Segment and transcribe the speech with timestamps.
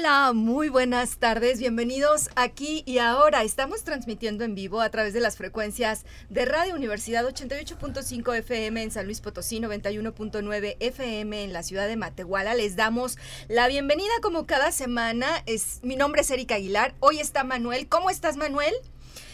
[0.00, 3.42] Hola, muy buenas tardes, bienvenidos aquí y ahora.
[3.42, 8.90] Estamos transmitiendo en vivo a través de las frecuencias de Radio Universidad 88.5 FM en
[8.90, 12.54] San Luis Potosí, 91.9 FM en la ciudad de Matehuala.
[12.54, 13.18] Les damos
[13.48, 15.42] la bienvenida como cada semana.
[15.44, 17.86] Es, mi nombre es Erika Aguilar, hoy está Manuel.
[17.86, 18.72] ¿Cómo estás Manuel?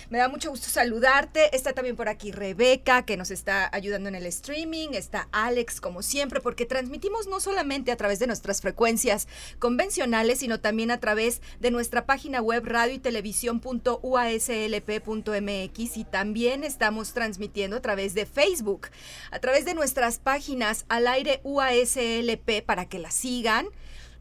[0.08, 1.56] Me da mucho gusto saludarte.
[1.56, 4.90] Está también por aquí Rebeca, que nos está ayudando en el streaming.
[4.92, 9.26] Está Alex, como siempre, porque transmitimos no solamente a través de nuestras frecuencias
[9.58, 17.12] convencionales, sino también a través de nuestra página web radio y televisión.uaslp.mx y también estamos
[17.12, 18.90] transmitiendo a través de Facebook,
[19.32, 23.66] a través de nuestras páginas al aire UASLP para que la sigan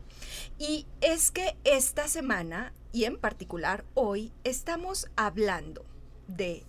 [0.58, 5.84] Y es que esta semana, y en particular hoy, estamos hablando
[6.26, 6.64] de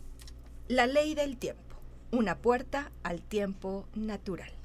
[0.67, 1.77] la ley del tiempo,
[2.11, 4.58] una puerta al tiempo natural.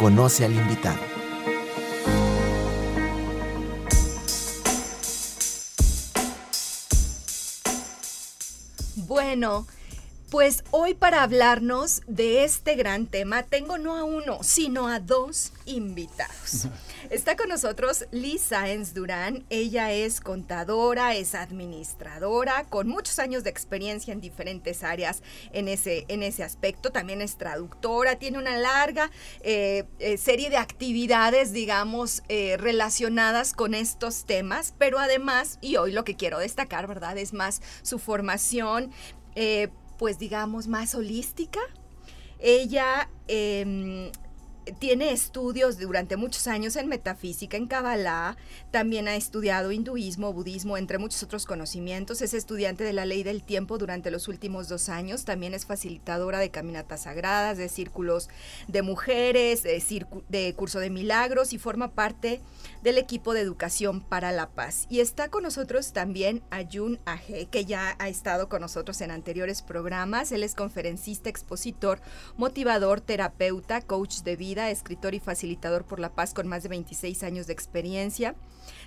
[0.00, 0.98] Conoce al invitado.
[8.96, 9.66] Bueno,
[10.30, 15.52] pues hoy para hablarnos de este gran tema tengo no a uno, sino a dos
[15.66, 16.68] invitados.
[17.10, 19.44] Está con nosotros Liz Sáenz Durán.
[19.50, 26.04] Ella es contadora, es administradora, con muchos años de experiencia en diferentes áreas en ese,
[26.06, 26.90] en ese aspecto.
[26.90, 29.10] También es traductora, tiene una larga
[29.40, 35.90] eh, eh, serie de actividades, digamos, eh, relacionadas con estos temas, pero además, y hoy
[35.90, 37.18] lo que quiero destacar, ¿verdad?
[37.18, 38.92] Es más su formación,
[40.00, 41.60] pues digamos, más holística.
[42.38, 44.10] Ella em,
[44.78, 48.36] tiene estudios durante muchos años en metafísica, en Kabbalah,
[48.70, 53.42] también ha estudiado hinduismo, budismo, entre muchos otros conocimientos, es estudiante de la ley del
[53.42, 58.28] tiempo durante los últimos dos años, también es facilitadora de caminatas sagradas, de círculos
[58.68, 62.40] de mujeres, de, curso de milagros y forma parte
[62.82, 64.86] del equipo de educación para la paz.
[64.90, 69.62] Y está con nosotros también Ayun Aje, que ya ha estado con nosotros en anteriores
[69.62, 72.00] programas, él es conferencista, expositor,
[72.36, 77.22] motivador, terapeuta, coach de vida, escritor y facilitador por la paz con más de 26
[77.22, 78.34] años de experiencia.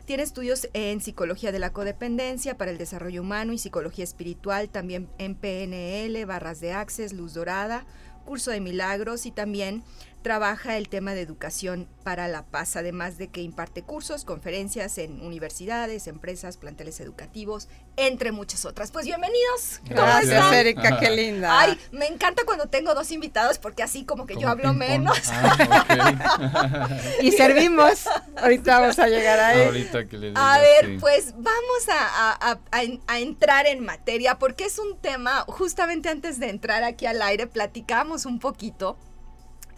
[0.06, 5.10] Tiene estudios en psicología de la codependencia para el desarrollo humano y psicología espiritual, también
[5.18, 7.86] en PNL, barras de Access, luz dorada,
[8.26, 9.84] curso de milagros y también
[10.24, 15.22] trabaja el tema de educación para la paz, además de que imparte cursos, conferencias en
[15.22, 17.68] universidades, empresas, planteles educativos,
[17.98, 18.92] entre muchas otras.
[18.92, 19.82] Pues bienvenidos.
[19.86, 21.60] Gracias, Erika, qué linda.
[21.60, 25.20] Ay, me encanta cuando tengo dos invitados porque así como que yo hablo menos.
[25.30, 26.90] Ah,
[27.22, 28.06] y servimos.
[28.38, 33.68] Ahorita vamos a llegar a Ahorita que les A ver, pues vamos a, a, entrar
[33.68, 38.40] en materia porque es un tema, justamente antes de entrar aquí al aire, platicamos un
[38.40, 38.98] poquito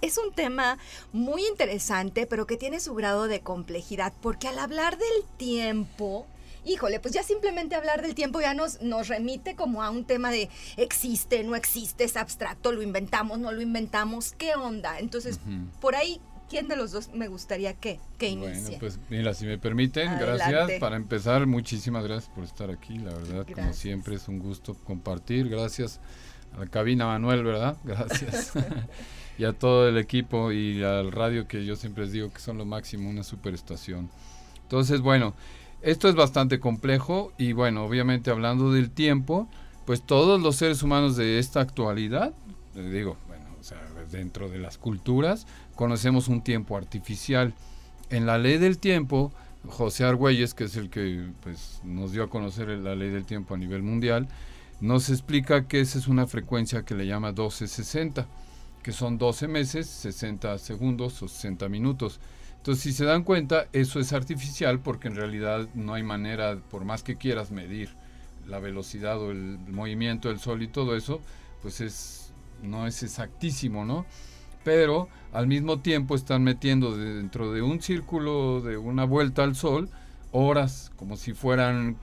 [0.05, 0.77] es un tema
[1.11, 6.27] muy interesante, pero que tiene su grado de complejidad, porque al hablar del tiempo,
[6.63, 10.31] híjole, pues ya simplemente hablar del tiempo ya nos, nos remite como a un tema
[10.31, 14.99] de existe, no existe, es abstracto, lo inventamos, no lo inventamos, ¿qué onda?
[14.99, 15.39] Entonces,
[15.81, 18.61] por ahí, ¿quién de los dos me gustaría que, que inicie?
[18.61, 20.71] Bueno, pues mira, si me permiten, gracias.
[20.79, 25.49] Para empezar, muchísimas gracias por estar aquí, la verdad, como siempre es un gusto compartir,
[25.49, 25.99] gracias
[26.55, 27.77] a la cabina Manuel, ¿verdad?
[27.83, 28.53] Gracias.
[29.37, 32.57] y a todo el equipo y al radio que yo siempre les digo que son
[32.57, 34.09] lo máximo, una superestación.
[34.63, 35.33] Entonces, bueno,
[35.81, 39.47] esto es bastante complejo y bueno, obviamente hablando del tiempo,
[39.85, 42.33] pues todos los seres humanos de esta actualidad,
[42.73, 43.45] les digo, bueno,
[44.11, 45.45] dentro de las culturas,
[45.75, 47.53] conocemos un tiempo artificial.
[48.09, 49.31] En la ley del tiempo,
[49.67, 53.55] José Argüelles, que es el que pues, nos dio a conocer la ley del tiempo
[53.55, 54.27] a nivel mundial,
[54.79, 58.27] nos explica que esa es una frecuencia que le llama 1260
[58.85, 62.19] que son 12 meses, 60 segundos o 60 minutos.
[62.57, 66.85] Entonces, si se dan cuenta, eso es artificial porque en realidad no hay manera, por
[66.85, 67.89] más que quieras medir
[68.45, 71.19] la velocidad o el movimiento del Sol y todo eso,
[71.63, 74.05] pues es no es exactísimo, ¿no?
[74.63, 79.89] Pero al mismo tiempo están metiendo dentro de un círculo de una vuelta al Sol
[80.31, 81.97] horas, como si fueran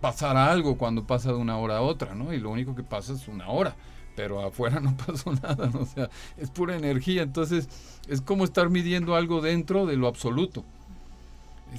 [0.00, 2.32] pasar algo cuando pasa de una hora a otra, ¿no?
[2.32, 3.74] Y lo único que pasa es una hora
[4.14, 5.80] pero afuera no pasó nada, ¿no?
[5.80, 7.68] o sea, es pura energía, entonces
[8.08, 10.64] es como estar midiendo algo dentro de lo absoluto.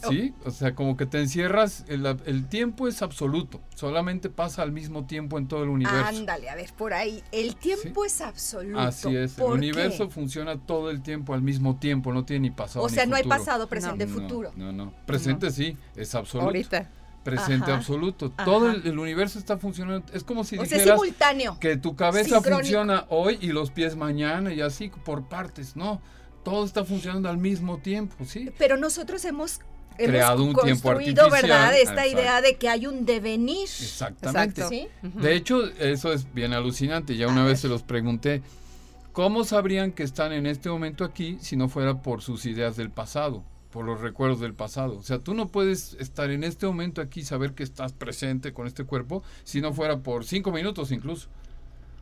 [0.09, 0.33] ¿Sí?
[0.43, 5.37] O sea, como que te encierras, el, tiempo es absoluto, solamente pasa al mismo tiempo
[5.37, 6.07] en todo el universo.
[6.07, 8.79] Ándale, a ver, por ahí, el tiempo es absoluto.
[8.79, 12.83] Así es, el universo funciona todo el tiempo al mismo tiempo, no tiene ni pasado.
[12.83, 14.51] O sea, no hay pasado, presente, futuro.
[14.55, 16.47] No, no, presente sí, es absoluto.
[16.47, 16.89] Ahorita
[17.23, 18.31] presente absoluto.
[18.31, 20.05] Todo el, universo está funcionando.
[20.13, 20.99] Es como si dijeras
[21.59, 25.75] que tu cabeza funciona hoy y los pies mañana y así por partes.
[25.75, 26.01] No,
[26.43, 28.51] todo está funcionando al mismo tiempo, ¿sí?
[28.57, 29.59] Pero nosotros hemos
[29.97, 31.29] creado un tiempo artificial.
[31.31, 31.75] ¿verdad?
[31.75, 33.63] Esta idea de que hay un devenir.
[33.63, 34.89] Exactamente.
[35.01, 37.15] De hecho, eso es bien alucinante.
[37.15, 38.41] Ya una vez se los pregunté.
[39.11, 42.89] ¿Cómo sabrían que están en este momento aquí si no fuera por sus ideas del
[42.89, 43.43] pasado?
[43.73, 44.97] Por los recuerdos del pasado.
[44.97, 48.67] O sea, tú no puedes estar en este momento aquí saber que estás presente con
[48.67, 51.27] este cuerpo si no fuera por cinco minutos incluso.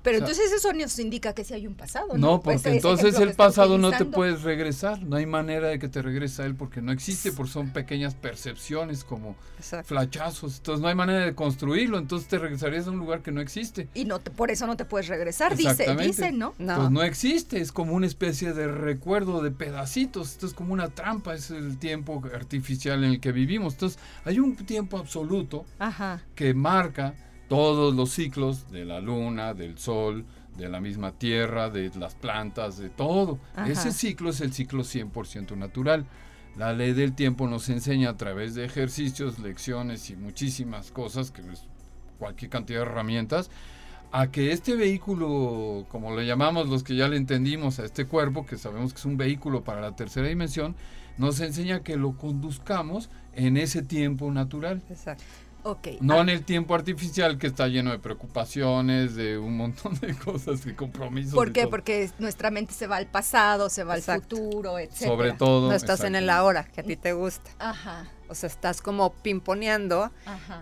[0.04, 2.18] Pero entonces eso nos indica que si hay un pasado.
[2.18, 5.88] No, no porque entonces el pasado no te puedes regresar, no hay manera de que
[5.88, 9.36] te regrese a él porque no existe, porque son pequeñas percepciones como
[9.84, 13.42] flachazos, entonces no hay manera de construirlo, entonces te regresarías a un lugar que no
[13.42, 13.88] existe.
[13.94, 16.54] Y no por eso no te puedes regresar, dice, dicen, ¿no?
[16.58, 16.78] No.
[16.78, 20.90] Pues no existe, es como una especie de recuerdo de pedacitos, esto es como una
[20.90, 25.66] trampa, es el tiempo artificial en el que vivimos, entonces hay un tiempo absoluto
[26.36, 27.14] que marca
[27.52, 30.24] todos los ciclos de la luna, del sol,
[30.58, 33.40] de la misma tierra, de las plantas, de todo.
[33.68, 36.06] Ese ciclo es el ciclo 100% natural.
[36.56, 41.42] La ley del tiempo nos enseña a través de ejercicios, lecciones y muchísimas cosas, que
[41.42, 41.66] es
[42.20, 43.52] cualquier cantidad de herramientas,
[44.14, 48.46] a que este vehículo, como le llamamos los que ya le entendimos a este cuerpo,
[48.46, 50.74] que sabemos que es un vehículo para la tercera dimensión,
[51.18, 54.82] nos enseña que lo conduzcamos en ese tiempo natural.
[54.90, 55.26] Exacto.
[56.02, 56.22] No ah.
[56.22, 60.74] en el tiempo artificial que está lleno de preocupaciones, de un montón de cosas y
[60.74, 61.34] compromisos.
[61.34, 61.68] ¿Por qué?
[61.68, 64.94] Porque nuestra mente se va al pasado, se va al futuro, etc.
[64.94, 65.70] Sobre todo.
[65.70, 67.52] No estás en el ahora, que a ti te gusta.
[67.60, 68.08] Ajá.
[68.28, 70.12] O sea, estás como pimponeando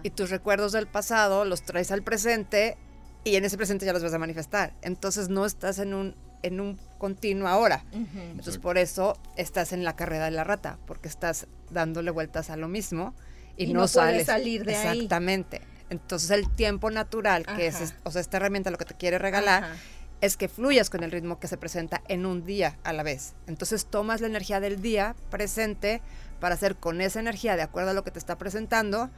[0.03, 2.77] y tus recuerdos del pasado los traes al presente
[3.23, 4.73] y en ese presente ya los vas a manifestar.
[4.81, 7.83] Entonces no estás en un en un continuo ahora.
[7.91, 12.57] Entonces por eso estás en la carrera de la rata, porque estás dándole vueltas a
[12.57, 13.13] lo mismo
[13.59, 14.25] y, no, sales.
[14.25, 14.99] salir de ahí.
[14.99, 15.61] Exactamente.
[15.89, 19.75] Entonces el tiempo natural, que es, o sea, esta herramienta lo que te quiere regalar,
[20.21, 23.33] es que fluyas con el ritmo que se presenta en un día a la vez.
[23.47, 26.01] Entonces tomas la energía del día presente
[26.39, 29.09] para hacer con esa energía de acuerdo a lo que te está presentando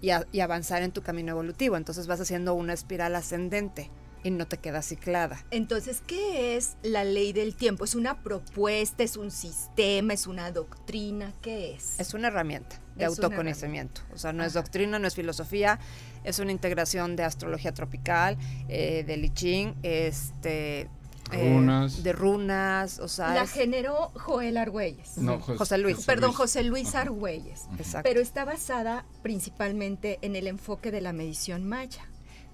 [0.00, 1.76] y, y avanzar en tu camino evolutivo.
[1.76, 3.90] Entonces vas haciendo una espiral ascendente
[4.24, 5.44] y no te queda ciclada.
[5.52, 7.84] Entonces, ¿qué es la ley del tiempo?
[7.84, 11.32] ¿Es una propuesta, es un sistema, es una doctrina?
[11.40, 12.00] ¿Qué es?
[12.00, 14.00] Es una herramienta de autoconocimiento.
[14.14, 15.78] O sea, no es doctrina, no es filosofía,
[16.24, 18.38] es una integración de astrología tropical,
[18.68, 20.88] eh, de I Ching, este,
[21.32, 23.34] eh, de runas, o sea.
[23.34, 25.18] La generó Joel Argüelles.
[25.18, 26.04] No, José, Luis.
[26.04, 27.66] Perdón, José Luis Argüelles.
[27.78, 28.08] Exacto.
[28.08, 32.06] Pero está basada principalmente en el enfoque de la medición maya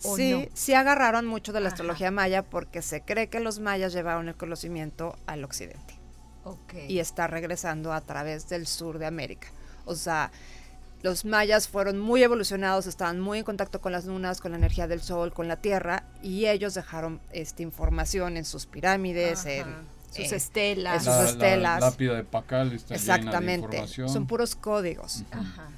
[0.03, 4.29] sí, sí agarraron mucho de la astrología maya porque se cree que los mayas llevaron
[4.29, 5.99] el conocimiento al occidente.
[6.89, 9.49] Y está regresando a través del sur de América.
[9.85, 10.31] O sea,
[11.03, 14.87] los mayas fueron muy evolucionados, estaban muy en contacto con las lunas, con la energía
[14.87, 19.67] del sol, con la tierra, y ellos dejaron esta información en sus pirámides, en
[20.13, 21.05] sus estelas.
[21.05, 21.81] sus estelas.
[21.81, 23.87] La, lápida de Pacal está Exactamente.
[23.89, 25.25] Son puros códigos.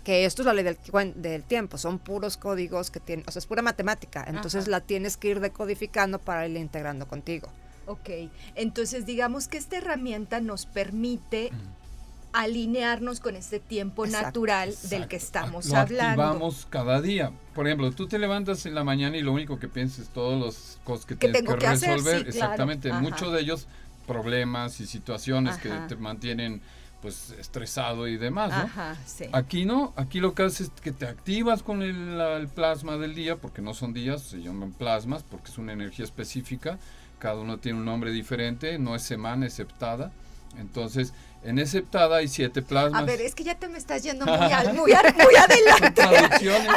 [0.03, 0.79] Que esto es la ley del,
[1.17, 1.79] del, tiempo.
[1.79, 4.25] Son puros códigos que tienen, o sea, es pura matemática.
[4.29, 7.49] Entonces la tienes que ir decodificando para ir integrando contigo.
[7.87, 8.11] Ok.
[8.55, 11.51] Entonces digamos que esta herramienta nos permite
[12.35, 16.23] alinearnos con este tiempo natural del que estamos lo hablando.
[16.23, 17.31] Activamos cada día.
[17.55, 20.45] Por ejemplo, tú te levantas en la mañana y lo único que piensas es todas
[20.45, 22.27] las cosas que, tienes que, resolver.
[22.27, 22.93] Exactamente.
[22.93, 23.69] Muchos de ellos
[24.07, 26.61] problemas y situaciones que te mantienen
[27.01, 28.57] pues estresado y demás, ¿no?
[28.57, 29.27] Ajá, sí.
[29.33, 33.37] Aquí no, aquí lo que haces es que te activas con el, plasma del día,
[33.37, 36.79] porque no son días, se llaman plasmas, porque es una energía específica,
[37.19, 40.13] cada uno tiene un nombre diferente, no es semana, es septada,
[40.59, 41.13] Entonces,
[41.45, 43.03] en ese heptada hay siete plasmas.
[43.03, 44.37] A ver, es que ya te me estás yendo muy,
[44.73, 46.03] muy, muy adelante.
[46.03, 46.69] Ayúdame,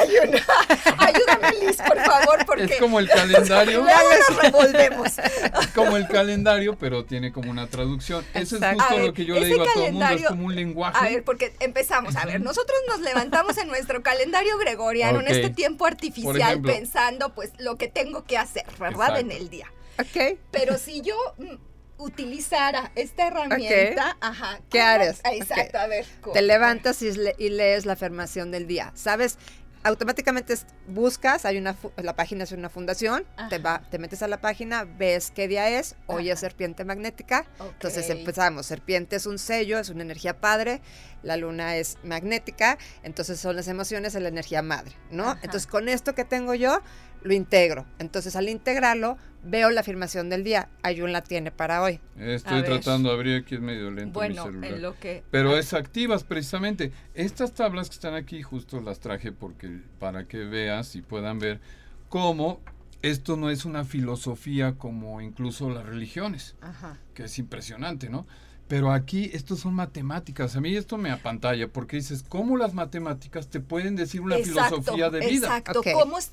[0.97, 2.63] ayúdame, Liz, por favor, porque...
[2.65, 3.86] Es como el calendario.
[3.88, 5.17] Ya nos revolvemos.
[5.17, 8.25] Es como el calendario, pero tiene como una traducción.
[8.33, 10.55] Eso es justo lo que yo le digo a todo el mundo, es como un
[10.55, 10.97] lenguaje.
[10.97, 15.50] A ver, porque empezamos, a ver, nosotros nos levantamos en nuestro calendario gregoriano, en este
[15.50, 19.19] tiempo artificial, pensando, pues, lo que tengo que hacer, ¿verdad?
[19.19, 19.71] En el día.
[20.00, 20.38] Ok.
[20.51, 21.55] Pero si yo mm,
[21.97, 24.59] utilizara esta herramienta, ajá.
[24.69, 25.21] ¿Qué harás?
[25.31, 26.05] Exacto, a ver.
[26.33, 27.11] Te levantas y,
[27.49, 28.91] lees la afirmación del día.
[28.95, 29.37] ¿Sabes?
[29.83, 30.55] Automáticamente
[30.87, 34.83] buscas, hay una la página es una fundación, te va, te metes a la página,
[34.83, 37.45] ves qué día es, hoy es serpiente magnética.
[37.59, 40.81] Entonces empezamos, serpiente es un sello, es una energía padre,
[41.24, 45.33] la luna es magnética, entonces son las emociones, es la energía madre, ¿no?
[45.43, 46.81] Entonces con esto que tengo yo,
[47.24, 47.86] lo integro.
[48.00, 50.69] Entonces al integrarlo, veo la afirmación del día.
[50.83, 52.00] Ayun la tiene para hoy.
[52.17, 54.74] Estoy tratando de abrir aquí, es medio lento mi celular.
[54.74, 56.91] En lo que, Pero es activas precisamente.
[57.13, 61.59] Estas tablas que están aquí justo las traje porque para que veas y puedan ver
[62.09, 62.62] cómo
[63.01, 66.97] esto no es una filosofía como incluso las religiones, Ajá.
[67.13, 68.25] que es impresionante, ¿no?
[68.67, 70.55] Pero aquí esto son matemáticas.
[70.57, 75.09] A mí esto me apantalla porque dices, ¿cómo las matemáticas te pueden decir una filosofía
[75.09, 75.47] de vida?
[75.57, 75.81] Exacto.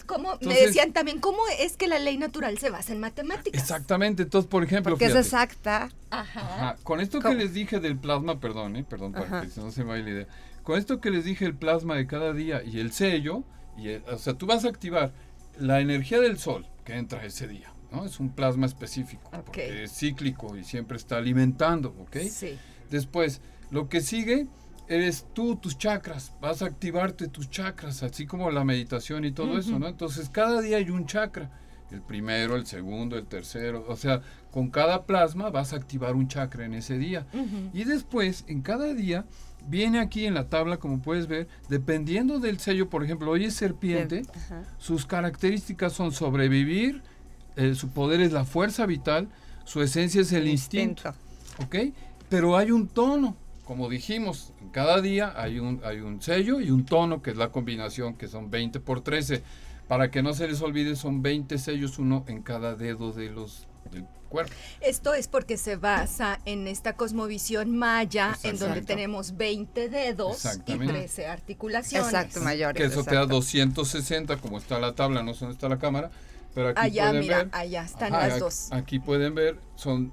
[0.07, 3.62] ¿Cómo, me decían también, ¿cómo es que la ley natural se basa en matemáticas?
[3.62, 4.25] Exactamente.
[4.25, 4.93] Entonces, por ejemplo.
[4.93, 5.91] Porque es exacta.
[6.11, 6.76] Ajá.
[6.83, 8.85] Con esto que les dije del plasma, perdón, ¿eh?
[8.88, 10.26] perdón, para que no se me vaya la idea.
[10.64, 13.45] Con esto que les dije, el plasma de cada día y el sello,
[13.76, 15.12] y o sea, tú vas a activar
[15.59, 20.57] la energía del sol que entra ese día es un plasma específico, porque es cíclico
[20.57, 22.17] y siempre está alimentando, ¿ok?
[22.31, 22.59] Sí.
[22.91, 24.47] Después, lo que sigue
[24.89, 29.59] eres tú, tus chakras, vas a activarte tus chakras, así como la meditación y todo
[29.59, 29.89] eso, ¿no?
[29.89, 31.51] Entonces, cada día hay un chakra,
[31.91, 34.21] el primero, el segundo, el tercero, o sea,
[34.51, 37.27] con cada plasma vas a activar un chakra en ese día.
[37.73, 39.25] Y después, en cada día,
[39.67, 43.55] viene aquí en la tabla, como puedes ver, dependiendo del sello, por ejemplo, hoy es
[43.55, 44.23] serpiente,
[44.79, 47.03] sus características son sobrevivir,
[47.57, 49.29] eh, su poder es la fuerza vital,
[49.65, 51.15] su esencia es el, instinto.
[51.59, 51.77] ¿Ok?
[52.29, 56.71] Pero hay un tono, como dijimos, en cada día hay un, hay un sello y
[56.71, 59.43] un tono, que es la combinación, que son 20 por 13.
[59.89, 63.69] Para que no se les olvide, son 20 sellos, uno en cada dedo de los
[63.93, 64.53] del cuerpo.
[64.81, 70.79] Esto es porque se basa en esta cosmovisión maya, en donde tenemos 20 dedos y
[70.79, 72.09] 13 articulaciones.
[72.09, 72.81] Exacto, mayores.
[72.81, 76.11] Que eso te da 260, como está la tabla, no sé dónde está la cámara,
[76.55, 78.69] pero aquí allá, pueden mira, ver, allá están las dos.
[78.73, 80.13] Aquí pueden ver, son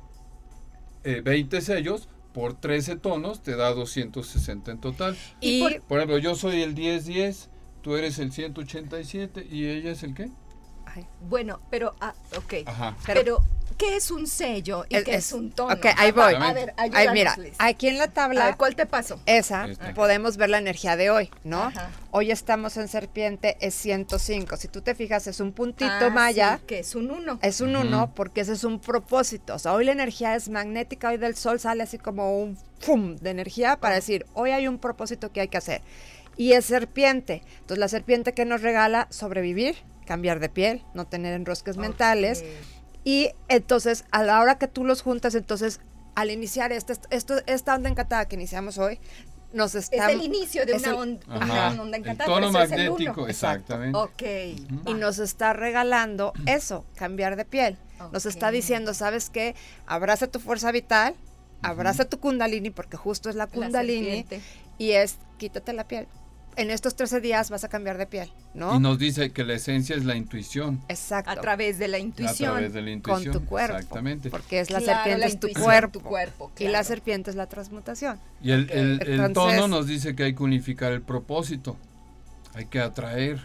[1.04, 5.18] 20 eh, sellos por 13 tonos, te da 260 en total.
[5.40, 7.50] Y, por, ejemplo, yo soy el 1010,
[7.82, 10.30] tú eres el 187 y ella es el qué?
[11.22, 12.66] Bueno, pero, ah, ok.
[12.66, 12.98] Ajá.
[13.06, 13.44] pero
[13.82, 15.74] ¿Qué es un sello y qué es, un tono?
[15.74, 16.36] Ok, ahí voy.
[16.36, 18.56] A ver, ahí, mira, aquí en la tabla.
[18.56, 19.20] ¿Cuál te paso?
[19.26, 21.72] Esa, podemos ver la energía de hoy, ¿no?
[22.12, 24.56] Hoy estamos en serpiente, es 105.
[24.58, 26.60] Si tú te fijas, es un puntito ah, maya.
[26.68, 27.40] que es un 1.
[27.42, 29.56] Es un 1 porque ese es un propósito.
[29.56, 33.16] O sea, hoy la energía es magnética, hoy del sol sale así como un fum
[33.16, 35.82] de energía para decir, hoy hay un propósito que hay que hacer.
[36.38, 37.42] Y es serpiente.
[37.62, 42.44] Entonces, la serpiente que nos regala sobrevivir, cambiar de piel, no tener enrosques mentales
[43.04, 45.80] y entonces, a la hora que tú los juntas, entonces,
[46.16, 49.00] al iniciar este, esto, esta onda encantada que iniciamos hoy,
[49.54, 50.10] nos está...
[50.10, 52.30] Es el inicio de una, onda encantada.
[52.30, 53.98] El tono magnético, exactamente.
[53.98, 54.24] Ok.
[54.88, 57.78] Y nos está regalando eso, cambiar de piel.
[58.12, 59.56] Nos está diciendo, ¿sabes qué?
[59.86, 61.16] Abraza tu fuerza vital,
[61.62, 64.26] abraza tu kundalini, porque justo es la kundalini,
[64.78, 66.08] y es quítate la piel,
[66.56, 68.76] en estos 13 días vas a cambiar de piel, ¿no?
[68.76, 70.82] Y nos dice que la esencia es la intuición.
[70.90, 71.32] Exacto.
[71.32, 72.50] A través de la intuición.
[72.50, 73.34] A través de la intuición.
[73.34, 73.78] Con tu cuerpo.
[73.78, 74.30] Exactamente.
[74.30, 76.52] Porque es la serpiente, es tu cuerpo.
[76.60, 78.20] Y la serpiente es la transmutación.
[78.42, 81.78] Y el, el, tono nos dice que hay que unificar el propósito.
[82.54, 83.40] Hay que atraer.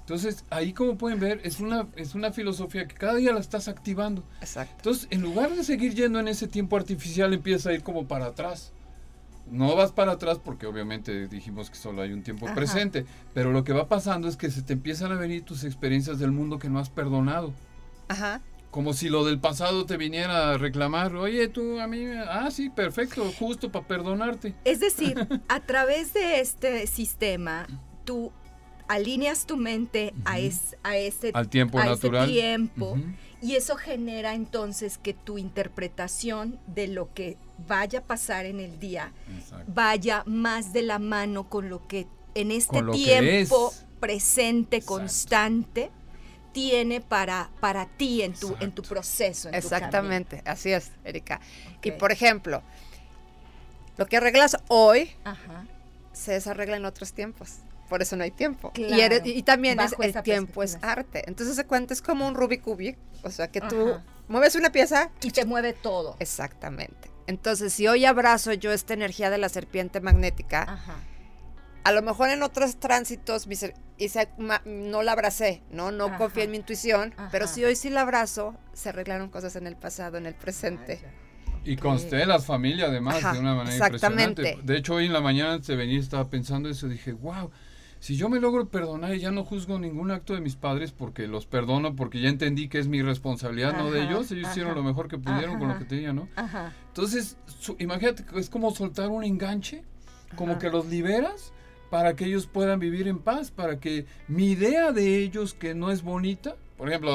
[0.00, 3.68] Entonces, ahí como pueden ver, es una, es una filosofía que cada día la estás
[3.68, 4.24] activando.
[4.40, 4.74] Exacto.
[4.78, 8.26] Entonces, en lugar de seguir yendo en ese tiempo artificial, empieza a ir como para
[8.26, 8.72] atrás
[9.50, 13.64] no vas para atrás porque obviamente dijimos que solo hay un tiempo presente, pero lo
[13.64, 16.68] que va pasando es que se te empiezan a venir tus experiencias del mundo que
[16.68, 17.52] no has perdonado.
[18.08, 18.40] Ajá.
[18.70, 22.70] Como si lo del pasado te viniera a reclamar, oye, tú a mí, ah, sí,
[22.70, 24.54] perfecto, justo para perdonarte.
[24.64, 27.66] Es decir, a través de este sistema,
[28.04, 28.32] tú
[28.92, 30.34] alineas tu mente a,
[30.82, 32.28] a ese Al tiempo natural.
[32.28, 32.98] tiempo.
[33.40, 38.78] Y eso genera entonces que tu interpretación de lo que vaya a pasar en el
[38.78, 39.12] día
[39.66, 45.90] vaya más de la mano con lo que en este tiempo presente, constante,
[46.52, 49.48] tiene para, para ti en tu, en tu proceso.
[49.50, 51.40] Exactamente, así es, Erika.
[51.82, 52.62] Y por ejemplo,
[53.96, 55.10] Lo que arreglas hoy
[56.12, 57.58] se desarregla en otros tiempos.
[57.92, 58.72] Por eso no hay tiempo.
[58.74, 61.24] Y, también es, el tiempo es arte.
[61.26, 62.96] Entonces se cuenta, es como un Rubik Kubik.
[63.22, 65.10] O sea, que tú mueves una pieza.
[65.22, 66.16] Y te mueve todo.
[66.18, 67.10] Exactamente.
[67.26, 70.80] Entonces, si hoy abrazo yo esta energía de la serpiente magnética,
[71.84, 73.46] a lo mejor en otros tránsitos
[74.64, 75.92] no la abracé, ¿no?
[75.92, 79.66] No confié en mi intuición, pero si hoy sí la abrazo, se arreglaron cosas en
[79.66, 80.98] el pasado, en el presente.
[81.62, 84.58] y consté las familias además de una manera impresionante.
[84.62, 87.50] De hecho, hoy en la mañana antes de venir estaba pensando eso, dije, wow,
[88.02, 91.28] si yo me logro perdonar y ya no juzgo ningún acto de mis padres porque
[91.28, 94.82] los perdono, porque ya entendí que es mi responsabilidad, no de ellos, ellos hicieron lo
[94.82, 96.28] mejor que pudieron con lo que tenían, ¿no?
[96.88, 97.36] Entonces,
[97.78, 99.84] imagínate, es como soltar un enganche,
[100.34, 101.52] como que los liberas
[101.90, 105.92] para que ellos puedan vivir en paz, para que mi idea de ellos que no
[105.92, 107.12] es bonita, por ejemplo,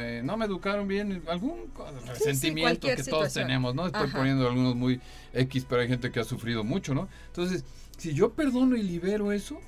[0.00, 1.70] eh, no me educaron bien, algún
[2.06, 3.84] resentimiento que todos tenemos, ¿no?
[3.84, 4.98] Estoy poniendo algunos muy
[5.34, 7.06] X, pero hay gente que ha sufrido mucho, ¿no?
[7.26, 7.66] Entonces,
[7.98, 9.60] si yo perdono y libero eso,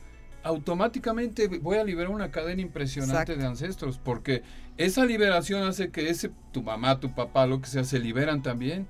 [0.45, 4.43] automáticamente voy a liberar una cadena impresionante de ancestros, porque
[4.77, 8.87] esa liberación hace que ese tu mamá, tu papá, lo que sea, se liberan también.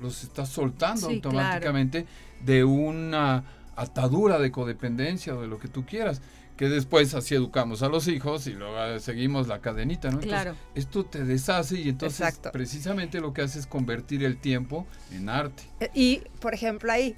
[0.00, 2.06] Los estás soltando automáticamente
[2.44, 3.44] de una
[3.76, 6.20] atadura de codependencia o de lo que tú quieras.
[6.56, 10.20] Que después así educamos a los hijos y luego seguimos la cadenita, ¿no?
[10.20, 10.54] Claro.
[10.76, 15.64] esto te deshace y entonces precisamente lo que hace es convertir el tiempo en arte.
[15.80, 17.16] Eh, y, por ejemplo, ahí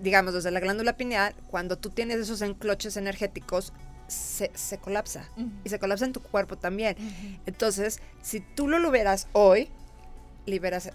[0.00, 3.72] digamos, desde la glándula pineal, cuando tú tienes esos encloches energéticos,
[4.08, 5.28] se, se colapsa.
[5.64, 6.96] Y se colapsa en tu cuerpo también.
[7.46, 9.68] Entonces, si tú lo liberas hoy,
[10.46, 10.90] liberas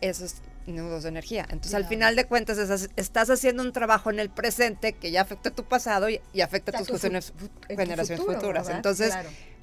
[0.00, 1.42] esos nudos de energía.
[1.50, 2.58] Entonces, al final de cuentas,
[2.96, 6.76] estás, haciendo un trabajo en el presente que ya afecta a tu pasado y, afecta
[6.78, 8.68] a tus generaciones futuras.
[8.70, 9.14] Entonces,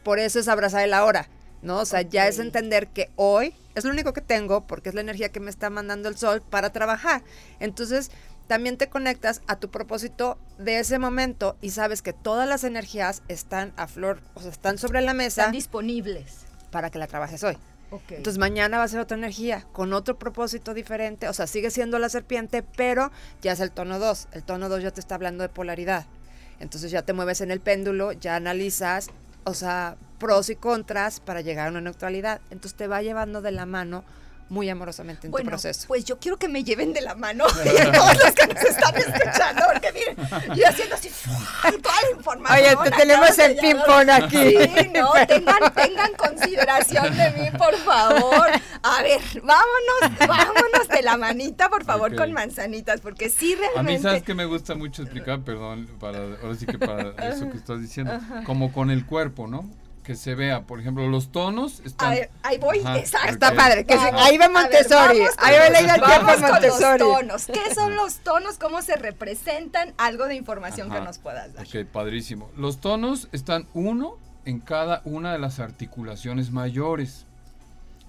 [0.04, 1.28] por eso es abrazar el ahora.
[1.62, 1.80] ¿no?
[1.80, 5.02] O sea, ya es entender que hoy es lo único que tengo porque es la
[5.02, 7.24] energía que me está mandando el sol para trabajar.
[7.60, 8.12] Entonces,
[8.48, 13.24] también te conectas a tu propósito de ese momento y sabes que todas las energías
[13.28, 15.44] están a flor, o sea, están sobre la mesa.
[15.44, 16.40] Están disponibles.
[16.72, 17.58] Para que la trabajes hoy.
[18.10, 22.00] Entonces mañana va a ser otra energía, con otro propósito diferente, o sea, sigue siendo
[22.00, 24.30] la serpiente, pero ya es el tono 2.
[24.32, 26.06] El tono 2 ya te está hablando de polaridad.
[26.60, 29.10] Entonces ya te mueves en el péndulo, ya analizas,
[29.44, 32.40] o sea, pros y contras para llegar a una neutralidad.
[32.50, 34.04] Entonces te va llevando de la mano
[34.52, 35.88] muy amorosamente en tu proceso.
[35.88, 38.96] Pues yo quiero que me lleven de la mano y todos los que nos están
[38.98, 41.10] escuchando, porque miren, yo haciendo así
[41.82, 42.60] toda la información.
[42.60, 44.38] Oye, te tenemos el ping-pong aquí.
[44.38, 48.50] Sí, no, tengan, tengan consideración de mí, por favor.
[48.84, 53.80] A ver, vámonos, vámonos de la manita, por favor, con manzanitas, porque sí realmente.
[53.80, 55.40] A mí, ¿sabes que me gusta mucho explicar?
[55.44, 59.70] Perdón, para, ahora sí que para eso que estás diciendo, como con el cuerpo, ¿no?
[60.04, 62.12] Que se vea, por ejemplo, los tonos están...
[62.12, 63.30] Ver, ahí voy, exacto.
[63.30, 67.00] Está padre, que ahí va Montessori, ahí va la vamos Montessori.
[67.00, 68.58] los tonos, ¿qué son los tonos?
[68.58, 69.94] ¿Cómo se representan?
[69.98, 71.66] Algo de información que nos puedas dar.
[71.66, 72.50] Ok, padrísimo.
[72.58, 77.26] Los tonos están uno en cada una de las articulaciones mayores.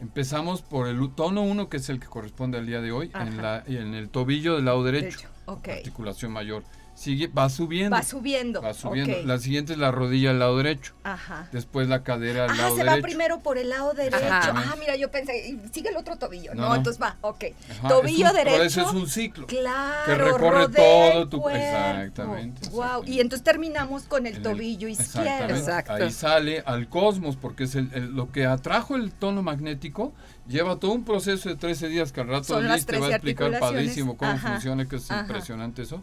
[0.01, 3.41] Empezamos por el tono 1, que es el que corresponde al día de hoy, en,
[3.41, 5.29] la, en el tobillo del lado derecho, derecho.
[5.47, 5.79] Okay.
[5.79, 6.65] articulación mayor.
[7.03, 7.97] Sigue, va subiendo.
[7.97, 8.63] Va subiendo.
[8.63, 9.27] Va subiendo.
[9.27, 10.95] La siguiente es la rodilla al lado derecho.
[11.03, 11.49] Ajá.
[11.51, 12.91] Después la cadera al ah, lado derecho.
[12.91, 14.19] Ah, se va primero por el lado derecho.
[14.23, 16.55] Ah, mira, yo pensé, sigue el otro tobillo.
[16.55, 17.47] No, entonces va, ok.
[17.89, 18.57] tobillo derecho.
[18.57, 19.49] Por eso es un ciclo.
[19.49, 20.05] Claro.
[20.07, 21.59] Que recorre todo tu cuerpo.
[21.59, 23.03] Exactamente, Wow.
[23.05, 25.57] Y entonces terminamos con el tobillo izquierdo.
[25.57, 25.95] Exacto.
[25.95, 30.13] Ahí sale al cosmos, porque es el, lo que atrajo el tono magnético
[30.49, 34.17] lleva todo un proceso de 13 días que al rato te va a explicar padrísimo
[34.17, 36.03] cómo funciona, que es impresionante eso.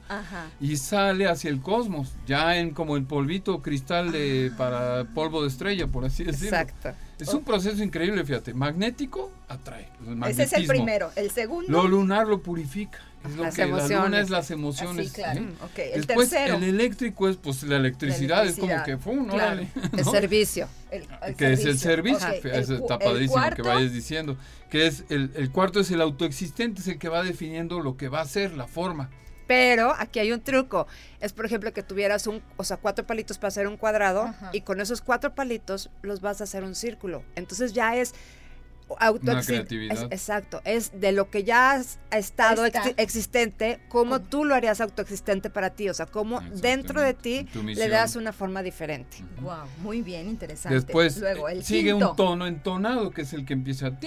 [0.59, 5.49] Y sale hacia el cosmos, ya en como el polvito cristal de, para polvo de
[5.49, 6.57] estrella, por así decirlo.
[6.57, 6.93] Exacto.
[7.19, 8.53] Es un proceso increíble, fíjate.
[8.53, 9.89] Magnético atrae.
[10.27, 11.11] Ese es el primero.
[11.15, 11.69] El segundo.
[11.69, 12.99] Lo lunar lo purifica.
[13.25, 15.11] Es lo que la luna es las emociones.
[15.11, 15.41] claro.
[15.75, 16.55] El Después, tercero.
[16.55, 20.67] el eléctrico es pues la electricidad, es como que fue un El servicio.
[21.37, 22.27] que es el servicio.
[22.29, 24.37] está padrísimo que vayas diciendo.
[24.69, 28.07] Que es el, el cuarto es el autoexistente, es el que va definiendo lo que
[28.07, 29.09] va a ser, la forma.
[29.47, 30.85] Pero aquí hay un truco.
[31.19, 34.61] Es, por ejemplo, que tuvieras un, o sea, cuatro palitos para hacer un cuadrado y
[34.61, 37.23] con esos cuatro palitos los vas a hacer un círculo.
[37.35, 38.13] Entonces ya es
[38.97, 39.87] autoexistente.
[40.09, 40.61] Exacto.
[40.65, 42.65] Es de lo que ya has estado
[42.97, 45.89] existente, cómo tú lo harías autoexistente para ti.
[45.89, 49.17] O sea, cómo dentro de ti le das una forma diferente.
[49.41, 50.75] Wow, muy bien, interesante.
[50.75, 53.99] Después Luego, el sigue un tono entonado que es el que empieza a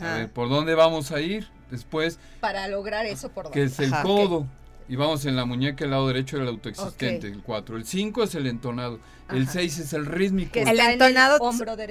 [0.00, 1.48] A ver, ¿por dónde vamos a ir?
[1.70, 2.18] Después.
[2.40, 4.46] Para lograr eso, por Que es el codo.
[4.92, 7.78] Y vamos en la muñeca, el lado derecho del autoexistente, el 4.
[7.78, 9.00] El 5 es el entonado.
[9.30, 10.58] El 6 es el rítmico.
[10.58, 11.38] el entonado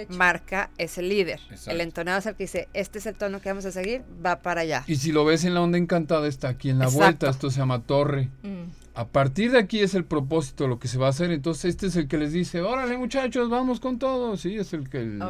[0.10, 1.40] marca es el líder.
[1.66, 4.44] El entonado es el que dice, este es el tono que vamos a seguir, va
[4.44, 4.84] para allá.
[4.86, 7.58] Y si lo ves en la onda encantada, está aquí en la vuelta, esto se
[7.58, 8.30] llama torre.
[8.44, 8.70] Mm.
[8.94, 11.32] A partir de aquí es el propósito, lo que se va a hacer.
[11.32, 14.38] Entonces este es el que les dice, órale muchachos, vamos con todo.
[14.38, 15.00] Sí, es el que...
[15.00, 15.24] El,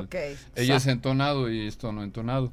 [0.57, 2.51] ella es entonado y esto no entonado.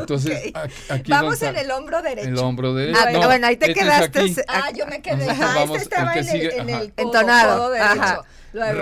[0.00, 0.52] Entonces,
[0.88, 2.28] aquí vamos en el hombro derecho.
[2.28, 2.98] El hombro derecho.
[3.00, 4.44] Ah, bueno, ahí te este quedaste.
[4.48, 5.28] Ah, yo me quedé.
[5.30, 7.70] Ah, este estaba en el, en el entonado.
[7.70, 8.24] derecho.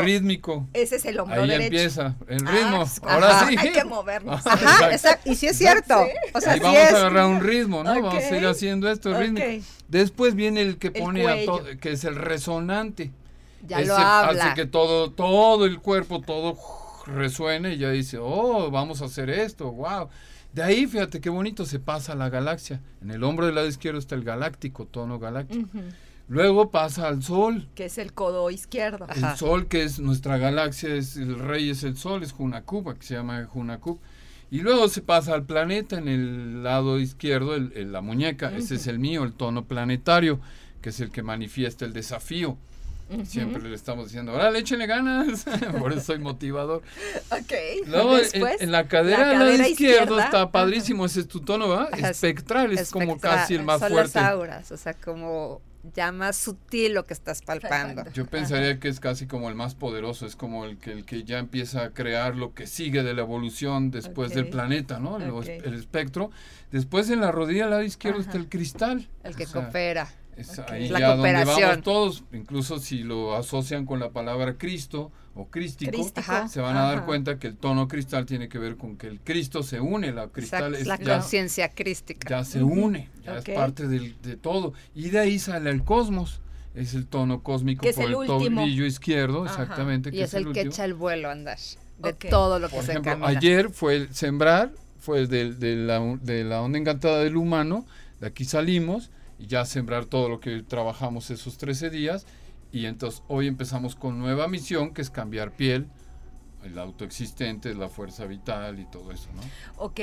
[0.02, 0.66] rítmico.
[0.72, 1.64] Ese es el hombro Ahí derecho.
[1.64, 2.84] empieza el ah, ritmo.
[3.02, 3.56] Ahora sí.
[3.58, 4.46] Hay que movernos.
[4.46, 5.30] Ajá, exacto.
[5.30, 6.06] Y sí es cierto.
[6.32, 8.02] O sea, Ahí vamos a agarrar un ritmo, ¿no?
[8.02, 9.64] Vamos a ir haciendo esto, el ritmo.
[9.88, 13.10] Después viene el que pone a todo, que es el resonante.
[13.66, 14.44] Ya lo habla.
[14.44, 16.56] Hace que todo, todo el cuerpo, todo
[17.08, 20.08] resuene y ya dice, oh, vamos a hacer esto, wow.
[20.58, 22.80] De ahí, fíjate qué bonito se pasa la galaxia.
[23.00, 25.68] En el hombro del lado izquierdo está el galáctico, tono galáctico.
[26.26, 27.68] Luego pasa al Sol.
[27.76, 29.06] Que es el codo izquierdo.
[29.14, 33.06] El Sol, que es nuestra galaxia, es el rey es el Sol, es Junacub, que
[33.06, 34.00] se llama Junacub.
[34.50, 38.88] Y luego se pasa al planeta en el lado izquierdo, el, la muñeca, ese es
[38.88, 40.40] el mío, el tono planetario,
[40.82, 42.58] que es el que manifiesta el desafío.
[43.24, 45.44] Siempre le estamos diciendo, ahora échenle ganas,
[45.78, 46.82] por eso soy motivador.
[47.30, 47.86] Ok.
[47.86, 52.10] Luego en, la cadera del lado izquierdo está padrísimo, ese es tu tono, ¿verdad?
[52.10, 54.20] Espectral, es como casi el más son fuerte.
[54.20, 55.62] Las auras, o sea, como
[55.94, 58.04] ya más sutil lo que estás palpando.
[58.12, 61.24] Yo pensaría que es casi como el más poderoso, es como el que, el que
[61.24, 65.18] ya empieza a crear lo que sigue de la evolución después del planeta, ¿no?
[65.18, 66.30] El, espectro.
[66.70, 69.08] Después en la rodilla al lado izquierdo está el cristal.
[69.24, 70.08] El que coopera.
[70.38, 75.46] Es ahí ya donde vamos todos, incluso si lo asocian con la palabra Cristo o
[75.48, 75.92] crístico,
[76.48, 79.18] se van a dar cuenta que el tono cristal tiene que ver con que el
[79.20, 82.28] Cristo se une, la cristal es la conciencia crística.
[82.28, 84.74] Ya se une, ya es parte de todo.
[84.94, 86.40] Y de ahí sale el cosmos,
[86.76, 90.10] es el tono cósmico por el, tobillo izquierdo, exactamente.
[90.12, 91.58] Y es, el, que echa el vuelo a andar,
[91.98, 94.70] de todo lo que por se ejemplo, Ayer fue el sembrar,
[95.00, 97.86] fue de, de, la, de la onda encantada del humano,
[98.20, 102.26] de aquí salimos ya sembrar todo lo que trabajamos esos 13 días.
[102.72, 105.88] Y entonces hoy empezamos con nueva misión, que es cambiar piel,
[106.64, 109.42] el autoexistente, la fuerza vital y todo eso, ¿no?
[109.76, 110.00] Ok,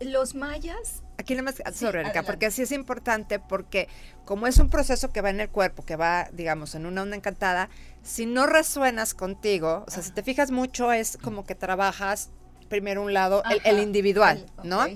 [0.00, 1.02] los mayas...
[1.18, 3.88] Aquí nada más sobre porque así es importante, porque
[4.24, 7.14] como es un proceso que va en el cuerpo, que va, digamos, en una onda
[7.14, 7.68] encantada,
[8.02, 12.30] si no resuenas contigo, o sea, si te fijas mucho, es como que trabajas
[12.70, 14.86] primero un lado, el, individual, ¿no?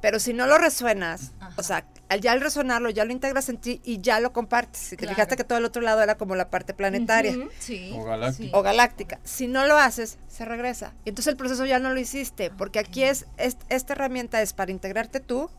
[0.00, 1.84] Pero si no lo resuenas, o sea,
[2.20, 4.80] ya al resonarlo, ya lo integras en ti y ya lo compartes.
[4.80, 7.36] Si te fijaste que todo el otro lado era como la parte planetaria.
[7.94, 8.56] O galáctica.
[8.56, 9.20] O galáctica.
[9.24, 10.94] Si no lo haces, se regresa.
[11.04, 14.70] Y entonces el proceso ya no lo hiciste, porque aquí es, esta herramienta es para
[14.70, 15.50] integrarte tú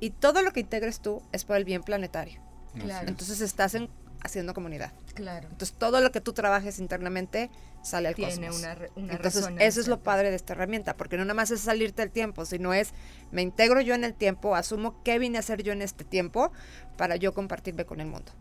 [0.00, 2.40] y todo lo que integres tú es por el bien planetario.
[2.74, 3.88] Entonces estás en
[4.22, 4.92] haciendo comunidad.
[5.14, 5.48] Claro.
[5.50, 7.50] Entonces todo lo que tú trabajes internamente
[7.82, 11.24] sale al Tiene Una, una Entonces eso es lo padre de esta herramienta, porque no
[11.24, 12.92] nada más es salirte del tiempo, sino es
[13.30, 16.52] me integro yo en el tiempo, asumo qué vine a hacer yo en este tiempo
[16.96, 18.32] para yo compartirme con el mundo.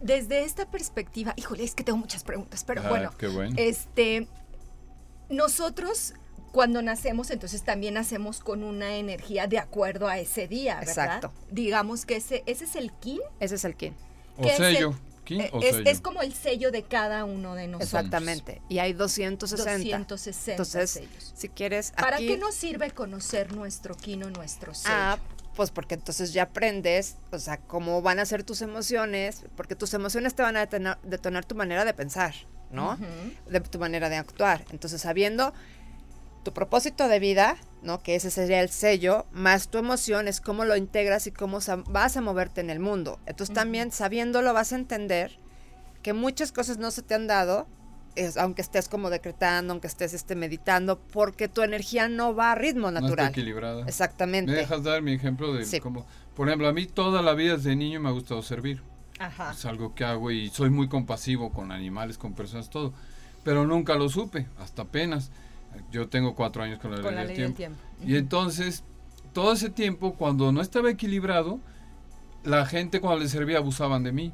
[0.00, 4.26] Desde esta perspectiva, híjole, es que tengo muchas preguntas, pero bueno, bueno, este
[5.28, 6.14] nosotros
[6.52, 10.88] cuando nacemos, entonces también nacemos con una energía de acuerdo a ese día, ¿verdad?
[10.90, 11.32] Exacto.
[11.50, 13.20] Digamos que ese, ese es el kin.
[13.38, 13.94] Ese es el kin.
[14.40, 14.94] O sello.
[15.38, 17.88] Eh, es, es, como el sello de cada uno de nosotros.
[17.88, 18.62] Exactamente.
[18.68, 19.98] Y hay 260.
[19.98, 21.32] 260 Entonces, sellos.
[21.36, 21.92] si quieres.
[21.92, 24.94] ¿Para qué nos sirve conocer nuestro quino, nuestro sello?
[24.96, 25.18] Ah,
[25.54, 29.94] pues porque entonces ya aprendes, o sea, cómo van a ser tus emociones, porque tus
[29.94, 32.34] emociones te van a detonar, tu manera de pensar,
[32.70, 32.98] ¿no?
[33.48, 34.64] De tu manera de actuar.
[34.72, 35.52] Entonces, sabiendo
[36.44, 38.02] tu propósito de vida, ¿no?
[38.02, 42.16] Que ese sería el sello, más tu emoción es cómo lo integras y cómo vas
[42.16, 43.18] a moverte en el mundo.
[43.26, 45.38] Entonces también sabiéndolo vas a entender
[46.02, 47.66] que muchas cosas no se te han dado,
[48.16, 52.54] es, aunque estés como decretando, aunque estés este, meditando, porque tu energía no va a
[52.54, 53.16] ritmo natural.
[53.16, 53.84] No está equilibrada.
[53.86, 54.50] Exactamente.
[54.50, 57.76] ¿Me dejas dar mi ejemplo de cómo, por ejemplo, a mí toda la vida desde
[57.76, 58.82] niño me ha gustado servir.
[59.18, 59.52] Ajá.
[59.52, 62.94] Es algo que hago y soy muy compasivo con animales, con personas, todo.
[63.44, 65.30] Pero nunca lo supe, hasta apenas.
[65.90, 67.78] Yo tengo cuatro años con la, ley, del tiempo.
[68.04, 68.84] Y entonces,
[69.32, 71.60] todo ese tiempo, cuando no estaba equilibrado,
[72.44, 74.32] la gente cuando les servía abusaban de mí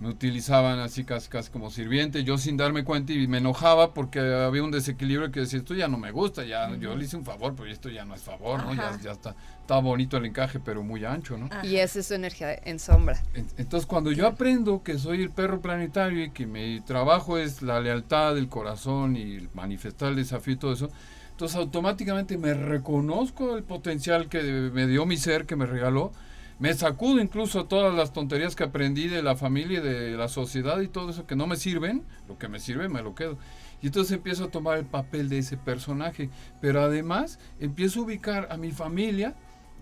[0.00, 4.20] me utilizaban así casi, casi como sirviente, yo sin darme cuenta y me enojaba porque
[4.20, 7.24] había un desequilibrio que decía, esto ya no me gusta, ya yo le hice un
[7.24, 8.74] favor, pero esto ya no es favor, ¿no?
[8.74, 11.48] Ya, ya, está, está bonito el encaje, pero muy ancho, ¿no?
[11.64, 13.20] Y esa es su energía en sombra.
[13.56, 17.80] Entonces cuando yo aprendo que soy el perro planetario y que mi trabajo es la
[17.80, 20.90] lealtad, del corazón y manifestar el desafío y todo eso,
[21.30, 26.12] entonces automáticamente me reconozco el potencial que me dio mi ser, que me regaló,
[26.58, 30.80] me sacudo incluso todas las tonterías que aprendí de la familia y de la sociedad
[30.80, 33.38] y todo eso que no me sirven, lo que me sirve me lo quedo.
[33.80, 38.48] Y entonces empiezo a tomar el papel de ese personaje, pero además empiezo a ubicar
[38.50, 39.36] a mi familia,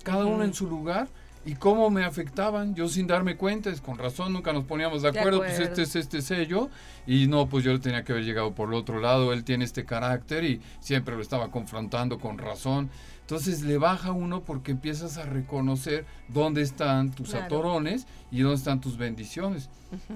[0.04, 1.08] cada uno en su lugar,
[1.46, 5.10] y cómo me afectaban, yo sin darme cuenta, es con razón nunca nos poníamos de
[5.10, 6.68] acuerdo, pues este es este sello,
[7.06, 9.84] y no, pues yo tenía que haber llegado por el otro lado, él tiene este
[9.84, 12.90] carácter y siempre lo estaba confrontando con razón.
[13.20, 18.80] Entonces le baja uno porque empiezas a reconocer dónde están tus atorones y dónde están
[18.80, 19.70] tus bendiciones.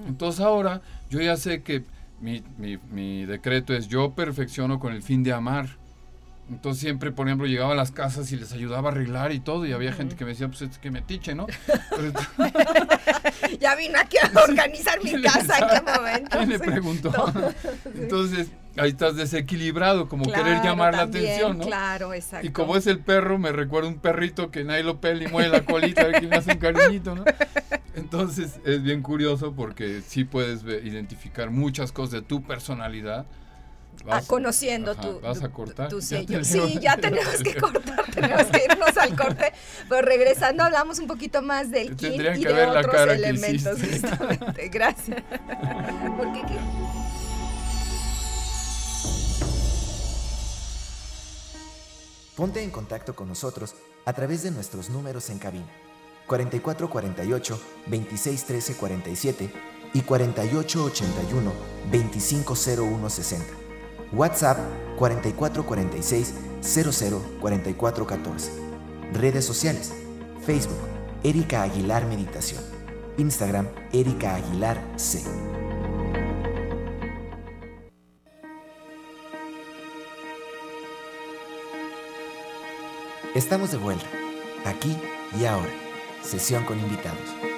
[0.07, 1.85] Entonces ahora yo ya sé que
[2.21, 5.80] mi, mi, mi decreto es yo perfecciono con el fin de amar.
[6.51, 9.67] Entonces siempre, por ejemplo, llegaba a las casas y les ayudaba a arreglar y todo,
[9.67, 11.47] y había gente que me decía, pues es que me tiche, ¿no?
[13.61, 16.39] ya vino aquí a organizar mi casa, ¿en qué momento?
[16.39, 17.33] ¿Quién le preguntó?
[17.95, 21.67] Entonces, ahí estás desequilibrado, como querer llamar la atención, ¿no?
[21.67, 22.45] Claro, exacto.
[22.45, 25.51] Y como es el perro, me recuerda un perrito que nadie lo pela y mueve
[25.51, 27.25] la colita, a ver quién hace un cariñito, ¿no?
[27.95, 33.27] Entonces, es bien curioso porque sí puedes identificar muchas cosas de tu personalidad
[34.09, 35.89] Ah, conociendo tu, vas a cortar.
[35.89, 36.43] tu, sello.
[36.45, 39.53] sí, ya tenemos que cortar, tenemos que irnos al corte.
[39.89, 43.79] Pero regresando hablamos un poquito más del kin y de otros elementos.
[43.81, 44.69] Justamente.
[44.69, 45.23] Gracias.
[52.37, 53.75] Ponte en contacto con nosotros
[54.07, 55.67] a través de nuestros números en cabina
[56.27, 59.51] 4448 2613 47
[59.93, 61.53] y 4881
[61.91, 63.60] 250160
[64.13, 64.59] WhatsApp
[64.99, 68.51] 4446 004414.
[69.13, 69.93] Redes sociales.
[70.45, 70.79] Facebook
[71.23, 72.63] Erika Aguilar Meditación.
[73.19, 75.23] Instagram Erika Aguilar C.
[83.35, 84.07] Estamos de vuelta,
[84.65, 84.97] aquí
[85.41, 85.71] y ahora.
[86.23, 87.50] Sesión con invitados.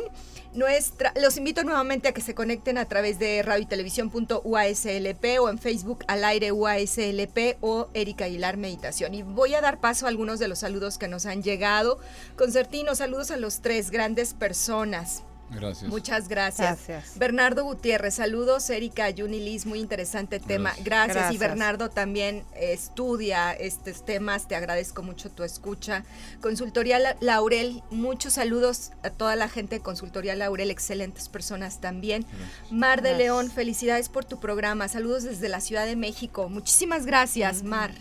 [0.58, 5.50] Nuestra, los invito nuevamente a que se conecten a través de radio y televisión.uaslp o
[5.50, 9.14] en Facebook al aire UASLP o Erika Aguilar Meditación.
[9.14, 12.00] Y voy a dar paso a algunos de los saludos que nos han llegado.
[12.36, 15.22] Concertino, saludos a los tres grandes personas.
[15.50, 15.90] Gracias.
[15.90, 16.80] Muchas gracias.
[17.16, 18.70] Bernardo Gutiérrez, saludos.
[18.70, 20.74] Erika, Liz, muy interesante tema.
[20.84, 21.32] Gracias.
[21.34, 24.48] Y Bernardo también estudia estos temas.
[24.48, 26.04] Te agradezco mucho tu escucha.
[26.42, 32.26] Consultoría Laurel, muchos saludos a toda la gente de Consultoría Laurel, excelentes personas también.
[32.70, 34.88] Mar de León, felicidades por tu programa.
[34.90, 36.50] Saludos desde la Ciudad de México.
[36.50, 37.92] Muchísimas gracias, Mar.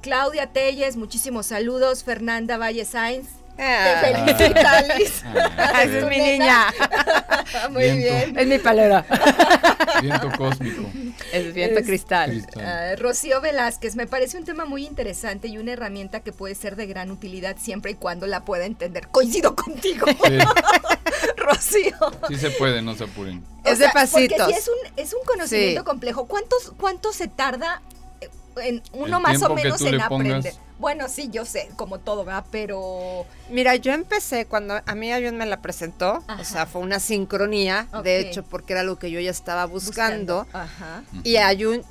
[0.00, 2.04] Claudia Telles, muchísimos saludos.
[2.04, 4.24] Fernanda Valle Sainz, te ah.
[4.24, 5.22] felicita, Liz.
[5.56, 5.82] Ah.
[5.82, 6.66] es mi niña.
[7.70, 8.38] Muy bien.
[8.38, 9.04] Es mi palera.
[10.02, 10.88] Viento cósmico.
[11.32, 12.46] Es viento cristal.
[12.56, 16.76] Ah, Rocío Velázquez, me parece un tema muy interesante y una herramienta que puede ser
[16.76, 19.08] de gran utilidad siempre y cuando la pueda entender.
[19.08, 20.06] Coincido contigo.
[21.36, 21.96] Rocío.
[22.28, 23.44] Sí se puede, no se apuren.
[23.64, 24.38] es de pasitos.
[24.38, 27.82] Porque si es un, es un conocimiento complejo, ¿cuántos, ¿cuánto se tarda
[28.62, 30.54] en uno más o menos en aprender?
[30.78, 33.26] Bueno, sí, yo sé, como todo, va, pero...
[33.50, 37.88] Mira, yo empecé cuando a mí Ayun me la presentó, o sea, fue una sincronía,
[38.04, 40.46] de hecho, porque era lo que yo ya estaba buscando.
[40.52, 41.02] Ajá.
[41.24, 41.82] Y Ayun,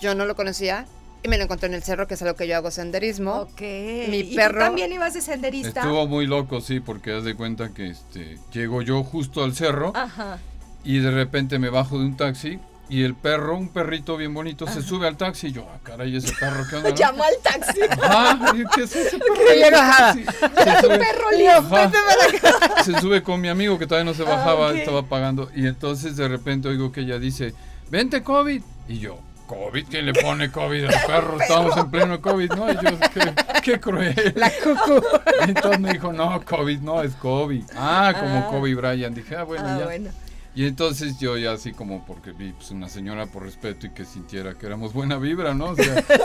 [0.00, 0.86] yo no lo conocía,
[1.22, 3.42] y me lo encontré en el cerro, que es algo que yo hago senderismo.
[3.42, 3.60] Ok.
[4.08, 4.60] Mi perro.
[4.60, 5.80] ¿Y también ibas de senderista?
[5.80, 9.92] Estuvo muy loco, sí, porque haz de cuenta que este, llego yo justo al cerro.
[9.94, 10.38] Ajá.
[10.84, 14.66] Y de repente me bajo de un taxi y el perro, un perrito bien bonito,
[14.66, 15.48] se sube al taxi.
[15.48, 16.90] Y yo, ah, caray, ese perro, ¿qué onda?
[16.94, 17.80] Llamó al taxi.
[18.02, 19.32] Ah, ¿qué es ese perro?
[20.62, 25.02] Se sube, perro lío, se sube con mi amigo que todavía no se bajaba, estaba
[25.04, 25.50] pagando.
[25.54, 27.54] Y entonces de repente oigo que ella dice,
[27.90, 28.62] vente COVID.
[28.88, 31.40] Y yo, COVID, ¿quién le pone COVID al perro?
[31.40, 32.70] Estamos en pleno COVID, ¿no?
[32.70, 34.32] Y yo, qué, qué cruel.
[34.36, 35.02] La cucu.
[35.46, 37.64] entonces me dijo, no, COVID no, es COVID.
[37.76, 38.48] Ah, como ah.
[38.50, 39.16] Kobe Bryant.
[39.16, 39.84] Dije, ah, bueno, ah, ya.
[39.84, 40.10] Bueno.
[40.54, 44.04] Y entonces yo ya así como porque vi pues, una señora por respeto y que
[44.04, 45.74] sintiera que éramos buena vibra, ¿no?
[45.76, 45.82] sí,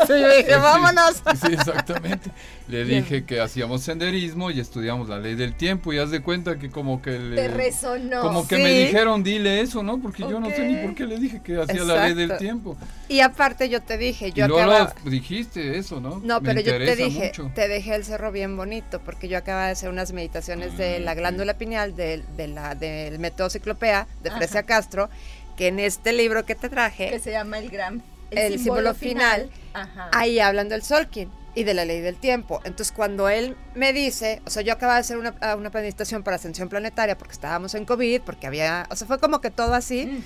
[0.10, 1.24] yo dije, vámonos.
[1.42, 2.32] Sí, exactamente.
[2.68, 6.60] Le dije que hacíamos senderismo y estudiamos la ley del tiempo y haz de cuenta
[6.60, 7.36] que como que le...
[7.38, 8.22] Te resonó.
[8.22, 10.02] Como que me dijeron, dile eso, ¿no?
[10.02, 12.76] Porque yo no sé ni por qué le dije que hacía la ley del tiempo.
[13.08, 16.20] Y aparte yo te dije, yo y luego dijiste eso, ¿no?
[16.22, 19.72] No, pero yo te dije, te dejé el cerro bien bonito porque yo acababa de
[19.72, 24.36] hacer unas meditaciones de ah, la glándula pineal, de, de la, del método ciclopea de
[24.36, 25.10] Fresia Castro,
[25.56, 27.10] que en este libro que te traje...
[27.10, 28.04] Que se llama El Gran...
[28.30, 29.50] El, símbolo, final,
[30.12, 32.60] ahí hablan del Solkin y de la ley del tiempo.
[32.66, 36.24] Entonces, cuando él me dice, o sea, yo acababa de hacer una, ah, una meditación
[36.24, 39.74] para ascensión planetaria porque estábamos en COVID, porque había, o sea, fue como que todo
[39.74, 40.24] así.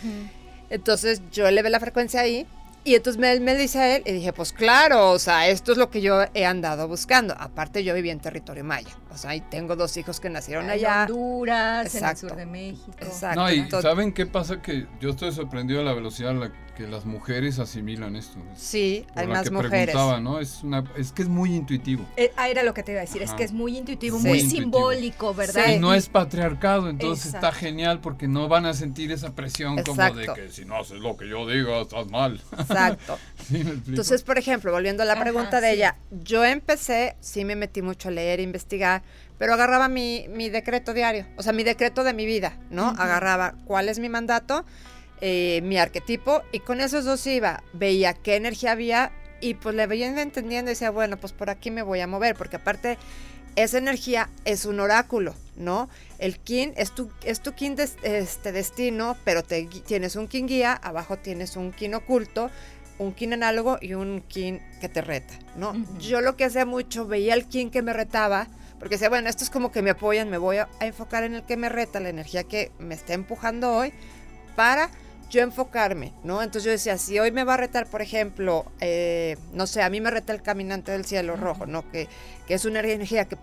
[0.71, 2.47] Entonces, yo le ve la frecuencia ahí
[2.83, 5.77] y entonces me, me, dice a él, y dije, pues claro, o sea, esto es
[5.77, 7.35] lo que yo he andado buscando.
[7.37, 8.89] Aparte, yo viví en territorio maya.
[9.13, 11.03] O sea, y tengo dos hijos que nacieron allá.
[11.03, 12.91] En Honduras, en el sur de México.
[12.99, 13.39] Exacto.
[13.39, 14.61] No, y ¿saben qué pasa?
[14.61, 18.39] Que yo estoy sorprendido de la velocidad a la que las mujeres asimilan esto.
[18.55, 19.93] Sí, hay más que mujeres.
[19.93, 20.39] ¿no?
[20.39, 22.05] Es, una, es que es muy intuitivo.
[22.17, 24.41] Eh, ah, era lo que te iba a decir, es que es muy intuitivo, muy,
[24.41, 25.67] simbólico, ¿verdad?
[25.69, 30.11] Y no es patriarcado, entonces está genial porque no van a sentir esa presión como
[30.13, 32.41] de que si no haces lo que yo digo, estás mal.
[32.57, 33.19] Exacto.
[33.53, 38.09] entonces, por ejemplo, volviendo a la pregunta de ella, yo empecé, sí me metí mucho
[38.09, 39.03] a leer, investigar,
[39.37, 42.89] pero agarraba mi, mi decreto diario, o sea, mi decreto de mi vida, ¿no?
[42.89, 44.65] Agarraba cuál es mi mandato
[45.21, 49.87] eh, mi arquetipo y con esos dos iba, veía qué energía había y pues le
[49.87, 52.97] veía entendiendo y decía, bueno, pues por aquí me voy a mover, porque aparte
[53.55, 55.89] esa energía es un oráculo, ¿no?
[56.19, 60.47] El kin es tu, es tu kin de, este destino, pero te, tienes un kin
[60.47, 62.49] guía, abajo tienes un kin oculto,
[62.97, 65.73] un kin análogo y un kin que te reta, ¿no?
[65.99, 68.47] Yo lo que hacía mucho, veía el kin que me retaba,
[68.79, 71.43] porque decía, bueno, esto es como que me apoyan, me voy a enfocar en el
[71.43, 73.91] que me reta, la energía que me está empujando hoy,
[74.55, 74.89] para
[75.31, 76.43] yo enfocarme, ¿no?
[76.43, 79.89] Entonces yo decía, si hoy me va a retar, por ejemplo, eh, no sé, a
[79.89, 81.89] mí me reta el caminante del cielo rojo, ¿no?
[81.89, 82.07] Que,
[82.47, 83.37] que es una energía que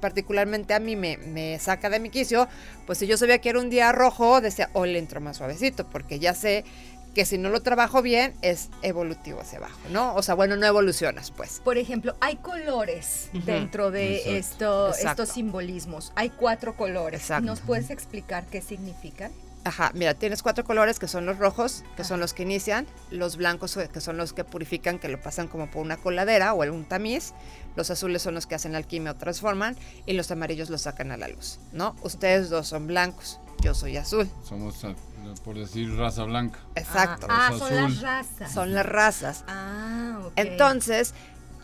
[0.00, 2.46] particularmente a mí me, me, saca de mi quicio,
[2.86, 5.84] pues si yo sabía que era un día rojo, decía, hoy le entro más suavecito,
[5.90, 6.64] porque ya sé
[7.12, 10.14] que si no lo trabajo bien es evolutivo hacia abajo, ¿no?
[10.14, 11.60] O sea, bueno, no evolucionas, pues.
[11.64, 16.12] Por ejemplo, hay colores dentro de esto, estos simbolismos.
[16.14, 17.28] Hay cuatro colores.
[17.42, 19.32] ¿Nos puedes explicar qué significan?
[19.68, 23.36] Ajá, mira, tienes cuatro colores que son los rojos, que son los que inician, los
[23.36, 26.62] blancos eh, que son los que purifican, que lo pasan como por una coladera o
[26.72, 27.34] un tamiz,
[27.76, 29.76] los azules son los que hacen alquimia o transforman
[30.06, 31.94] y los amarillos los sacan a la luz, ¿no?
[32.00, 34.26] Ustedes dos son blancos, yo soy azul.
[34.42, 34.96] Somos, eh,
[35.44, 36.60] por decir, raza blanca.
[36.74, 37.26] Exacto.
[37.28, 38.50] Ah, son las razas.
[38.50, 39.44] Son las razas.
[39.48, 40.32] Ah, ok.
[40.36, 41.12] Entonces,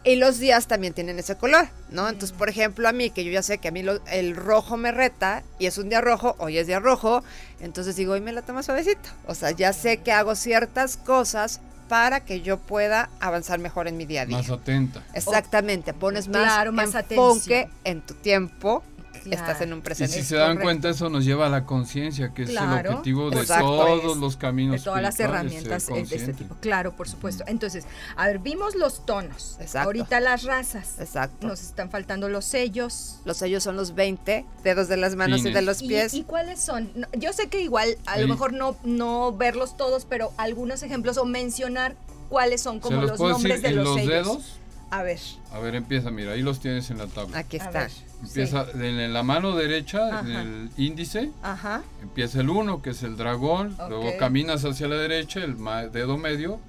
[0.04, 2.08] y los días también tienen ese color, ¿no?
[2.08, 4.92] Entonces, por ejemplo, a mí, que yo ya sé que a mí el rojo me
[4.92, 7.24] reta y es un día rojo, hoy es día rojo,
[7.60, 9.08] entonces digo, hoy me la tomo suavecito.
[9.26, 13.96] O sea, ya sé que hago ciertas cosas para que yo pueda avanzar mejor en
[13.96, 14.38] mi día a día.
[14.38, 15.02] Más atenta.
[15.14, 18.82] Exactamente, pones más, más enfoque en tu tiempo
[19.30, 20.18] estás en un presente.
[20.18, 23.30] Y si se dan cuenta, eso nos lleva a la conciencia, que es el objetivo
[23.30, 24.76] de todos los caminos.
[24.76, 26.56] De todas las herramientas de este tipo.
[26.60, 27.44] Claro, por supuesto.
[27.46, 29.56] Entonces, a ver, vimos los tonos.
[29.60, 29.88] Exacto.
[29.88, 30.96] Ahorita las razas.
[30.98, 31.46] Exacto.
[31.46, 33.20] Nos están faltando los sellos.
[33.24, 36.14] Los sellos son los 20 dedos de las manos y de los pies.
[36.14, 36.90] ¿Y, cuáles son?
[37.12, 41.24] yo sé que igual, a lo mejor no, no verlos todos, pero algunos ejemplos o
[41.24, 41.96] mencionar
[42.28, 44.58] cuáles son como los, nombres de los, los dedos?
[44.94, 45.18] A ver.
[45.50, 47.36] A ver, empieza, mira, ahí los tienes en la tabla.
[47.36, 47.88] Aquí está.
[48.22, 51.32] Empieza en la mano derecha, en el índice.
[51.42, 51.82] Ajá.
[52.00, 53.76] Empieza el 1, que es el dragón.
[53.88, 55.56] Luego caminas hacia la derecha, el
[55.90, 56.60] dedo medio.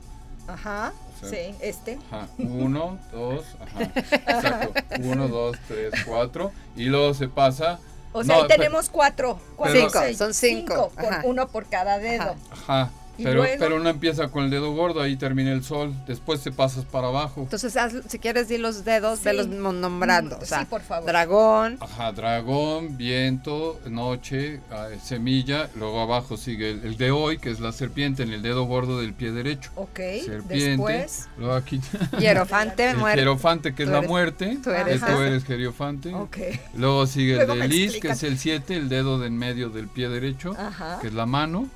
[0.48, 0.92] Ajá.
[1.22, 2.00] sí, este.
[2.10, 2.28] Ajá.
[2.40, 3.84] Uno, dos, ajá.
[3.96, 4.74] Exacto.
[5.04, 6.52] Uno, dos, tres, cuatro.
[6.76, 7.80] Y luego se pasa.
[8.12, 9.40] O sea, ahí tenemos cuatro.
[9.72, 10.92] cinco, son cinco.
[11.26, 12.36] uno por cada dedo.
[12.50, 12.90] Ajá.
[13.18, 16.86] Pero, pero uno empieza con el dedo gordo, ahí termina el sol, después te pasas
[16.86, 17.42] para abajo.
[17.42, 17.76] Entonces,
[18.08, 20.38] si quieres, di los dedos, de los nombrando.
[20.38, 21.06] O sea, sí, por favor.
[21.06, 21.78] Dragón.
[21.80, 27.72] Ajá, dragón, viento, noche, ah, semilla, luego abajo sigue el, de hoy, que es la
[27.72, 29.72] serpiente, en el dedo gordo del pie derecho.
[29.76, 30.70] Ok, serpiente.
[30.70, 31.28] Después.
[31.38, 31.82] Luego aquí.
[32.20, 33.20] Hierofante, muerte.
[33.20, 34.58] Hierofante, que es la muerte.
[34.64, 36.14] Tú eres, tú eres Hierofante.
[36.14, 36.38] Ok.
[36.76, 39.88] Luego sigue el de Lis, que es el 7, el dedo de en medio del
[39.88, 41.00] pie derecho, Ajá.
[41.02, 41.68] que es la mano.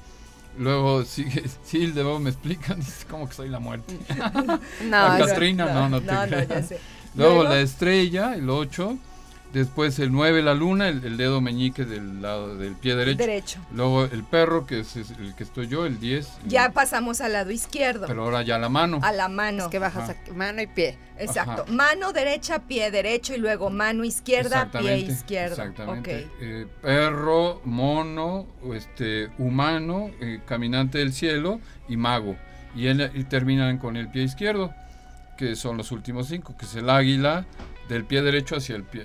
[0.59, 1.41] Luego sigue
[1.71, 3.97] de luego me explican, es como que soy la muerte.
[4.85, 6.77] no, Katrina, no, no, te no,
[7.15, 8.97] Luego, la estrella, el 8.
[9.53, 13.17] Después el 9 la luna, el, dedo meñique del lado del pie derecho.
[13.17, 13.59] Derecho.
[13.73, 16.41] Luego el perro, que es, el que estoy yo, el 10.
[16.45, 18.05] Ya pasamos al lado izquierdo.
[18.05, 18.99] Pero ahora ya la mano.
[19.01, 19.63] A la mano.
[19.63, 20.97] Es que bajas mano y pie.
[21.17, 21.65] Exacto.
[21.71, 25.55] Mano derecha, pie derecho y luego mano izquierda, pie izquierdo.
[25.55, 26.27] Exactamente.
[26.39, 32.37] Eh, perro, mono, este, humano, eh, caminante del cielo y mago.
[32.75, 34.71] Y, y terminan con el pie izquierdo,
[35.37, 37.47] que son los últimos cinco, que es el águila,
[37.89, 39.03] del pie derecho hacia el pie,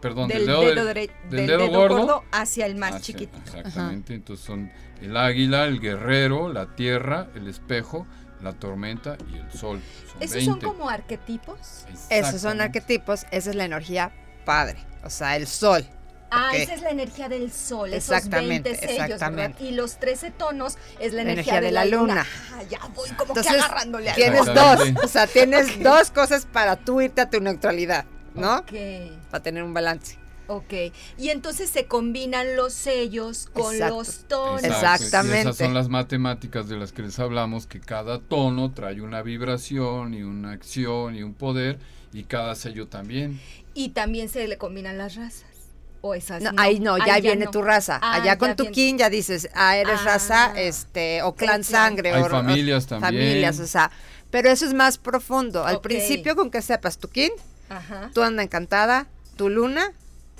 [0.00, 3.36] perdón, del, dedo, del, dedo, gordo, hacia el más chiquito.
[3.38, 4.70] Exactamente, entonces son
[5.00, 8.06] el águila, el guerrero, la tierra, el espejo,
[8.40, 9.80] la tormenta y el sol.
[10.20, 11.84] ¿Esos son como arquetipos?
[12.08, 14.12] Esos son arquetipos, esa es la energía
[14.46, 15.84] padre, o sea, el sol.
[16.34, 19.64] Ah, esa es la energía del sol, exactamente, esos 20 sellos, exactamente.
[19.64, 22.26] Y los 13 tonos es la, energía, de, la, luna.
[22.54, 26.76] Ah, ya voy como que agarrándole a Tienes dos, o sea, tienes dos cosas para
[26.76, 28.58] tú irte a tu neutralidad, ¿no?
[28.58, 28.72] Ok.
[29.30, 30.22] Para tener un balance.
[30.48, 30.72] Ok,
[31.18, 34.62] y entonces se combinan los sellos con los tonos.
[34.64, 35.40] Exactamente.
[35.40, 40.14] esas son las matemáticas de las que les hablamos, que cada tono trae una vibración
[40.14, 41.78] y una acción y un poder,
[42.12, 43.40] y cada sello también.
[43.72, 45.46] Y también se le combinan las razas.
[46.04, 48.00] O esas no, Ahí no, ya viene tu raza.
[48.02, 52.12] Ah, Allá con tu kin ya dices, ah, eres ah, raza, este, o clan sangre.
[52.12, 53.12] Hay o, familias también.
[53.12, 53.92] Familias, o sea,
[54.30, 55.64] pero eso es más profundo.
[55.64, 57.30] Al principio, con que sepas tu kin,
[58.12, 59.06] tú anda encantada,
[59.36, 59.92] tu luna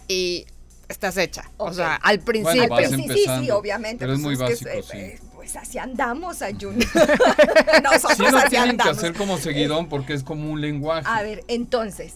[0.09, 0.47] y
[0.89, 1.51] estás hecha.
[1.57, 2.89] O sea, al principio.
[2.89, 3.99] sí, sí, sí, obviamente.
[3.99, 4.99] Pero es muy básico, sí.
[4.99, 6.79] Eh, pues así andamos, Ayun.
[7.83, 11.09] Nosotros sí, no tienen que hacer como seguidón porque es como un lenguaje.
[11.09, 12.15] A ver, entonces,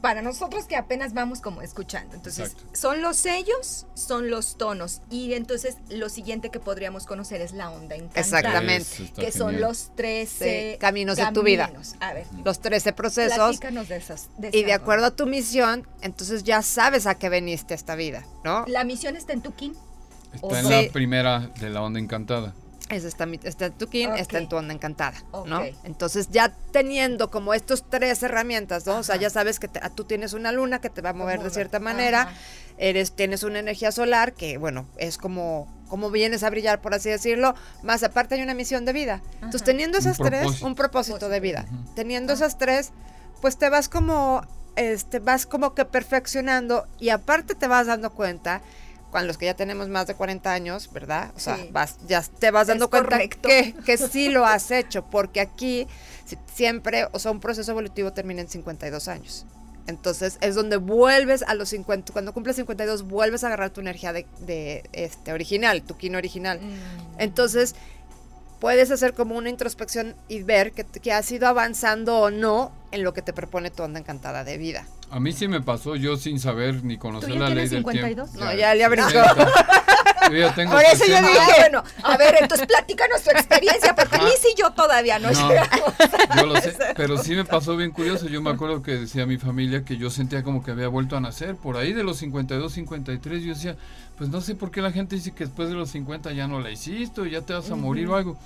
[0.00, 2.14] para nosotros que apenas vamos como escuchando.
[2.14, 5.02] Entonces, son los sellos, son los tonos.
[5.10, 8.20] Y entonces lo siguiente que podríamos conocer es la onda encantada.
[8.20, 9.12] Exactamente.
[9.16, 11.70] que son los 13 caminos, de tu vida.
[12.00, 12.26] A ver.
[12.44, 13.60] Los 13 procesos.
[13.60, 17.94] De esas, y de acuerdo a tu misión, entonces ya sabes a qué veniste esta
[17.94, 18.64] vida, ¿no?
[18.66, 19.74] La misión está en tu kin.
[20.34, 22.54] Está en la primera de la onda encantada.
[22.88, 25.62] Esa está, está en tu kin, está en tu onda encantada, ¿no?
[25.84, 28.98] Entonces ya teniendo como estos tres herramientas, ¿no?
[28.98, 31.50] O sea, ya sabes que tú tienes una luna que te va a mover de
[31.50, 32.32] cierta manera,
[32.78, 37.08] eres tienes una energía solar que, bueno, es como como vienes a brillar, por así
[37.08, 39.22] decirlo, más aparte hay una misión de vida.
[39.36, 42.92] Entonces teniendo esas tres, un propósito de vida, teniendo esas tres,
[43.40, 44.42] pues te vas como,
[44.76, 48.60] este, vas como que perfeccionando y aparte te vas dando cuenta
[49.10, 51.32] con los que ya tenemos más de 40 años, ¿verdad?
[51.34, 55.40] O sea, vas, ya te vas dando cuenta que, que, sí lo has hecho, porque
[55.40, 55.86] aquí
[56.52, 59.46] siempre, o sea, un proceso evolutivo termina en 52 años.
[59.86, 64.12] Entonces es donde vuelves a los 50, cuando cumples 52 vuelves a agarrar tu energía
[64.12, 66.60] de, este original, tu quino original.
[66.60, 67.20] Mm.
[67.20, 67.74] Entonces
[68.60, 73.02] puedes hacer como una introspección y ver que, que has ido avanzando o no en
[73.02, 74.86] lo que te propone tu onda encantada de vida.
[75.10, 78.02] A mí sí me pasó, yo sin saber ni conocer la ley 52?
[78.02, 78.44] del tiempo.
[78.44, 79.00] No, ya le abrí
[80.32, 84.44] Yo tengo Por eso yo dije, bueno, a ver, entonces platícanos tu experiencia, porque Liz
[84.52, 85.50] y yo todavía no, no
[86.36, 88.26] Yo lo sé, pero sí me pasó bien curioso.
[88.26, 91.20] Yo me acuerdo que decía mi familia que yo sentía como que había vuelto a
[91.20, 91.56] nacer.
[91.56, 93.76] Por ahí de los 52, 53, yo decía,
[94.18, 96.60] pues no sé por qué la gente dice que después de los 50 ya no
[96.60, 98.38] la hiciste, ya te vas a morir o algo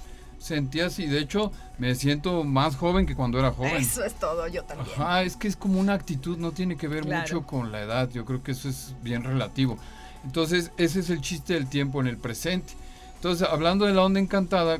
[0.42, 1.06] sentí así.
[1.06, 3.76] De hecho, me siento más joven que cuando era joven.
[3.76, 4.88] Eso es todo, yo también.
[4.94, 8.10] Ajá, es que es como una actitud, no tiene que ver mucho con la edad.
[8.10, 9.78] Yo creo que eso es bien relativo.
[10.24, 12.74] Entonces, ese es el chiste del tiempo en el presente.
[13.14, 14.78] Entonces, hablando de la onda encantada,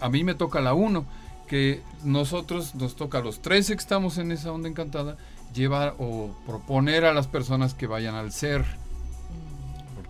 [0.00, 1.04] a mí me toca la 1,
[1.46, 5.16] que nosotros nos toca a los tres que estamos en esa onda encantada,
[5.54, 8.64] llevar o proponer a las personas que vayan al ser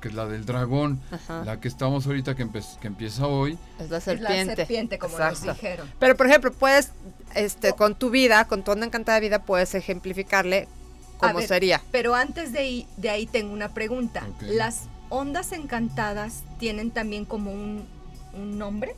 [0.04, 1.00] que es la del dragón,
[1.46, 2.46] la que estamos ahorita que,
[2.78, 3.56] que empieza hoy.
[3.78, 4.44] Es la serpiente.
[4.44, 5.90] la serpiente, como nos dijeron.
[5.98, 6.90] Pero, por ejemplo, puedes,
[7.34, 10.68] este, con tu vida, con tu onda encantada vida, puedes ejemplificarle
[11.16, 11.80] cómo sería.
[11.90, 14.28] Pero antes de ahí, de ahí tengo una pregunta.
[14.42, 17.86] ¿Las ondas encantadas tienen también como un,
[18.34, 18.96] un nombre?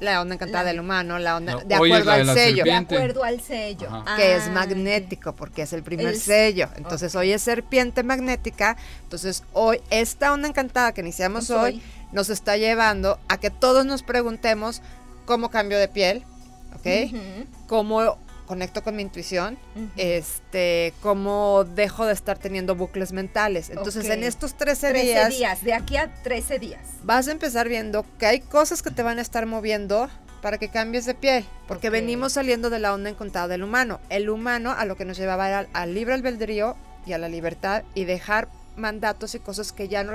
[0.00, 2.64] La onda encantada del humano, la onda de acuerdo al sello.
[2.64, 4.04] De acuerdo al sello.
[4.16, 6.68] que es magnético, porque es el primer sello.
[6.76, 8.76] Entonces hoy es serpiente magnética.
[9.02, 11.82] Entonces hoy, esta onda encantada que iniciamos hoy,
[12.12, 14.82] nos está llevando a que todos nos preguntemos
[15.26, 16.24] cómo cambio de piel,
[16.74, 17.14] ¿ok?
[17.66, 18.18] Cómo
[18.50, 19.56] conecto con mi intuición,
[19.96, 23.70] este, cómo dejo de estar teniendo bucles mentales.
[23.70, 26.80] Entonces, en estos 13, 13 días, días, de aquí a 13 días.
[27.04, 30.10] Vas a empezar viendo que hay cosas que te van a estar moviendo
[30.42, 34.00] para que cambies de piel, porque venimos saliendo de la onda encontrada del humano.
[34.08, 36.76] El humano a lo que nos llevaba era al, libre albedrío
[37.06, 40.12] y a la libertad y dejar mandatos y cosas que ya no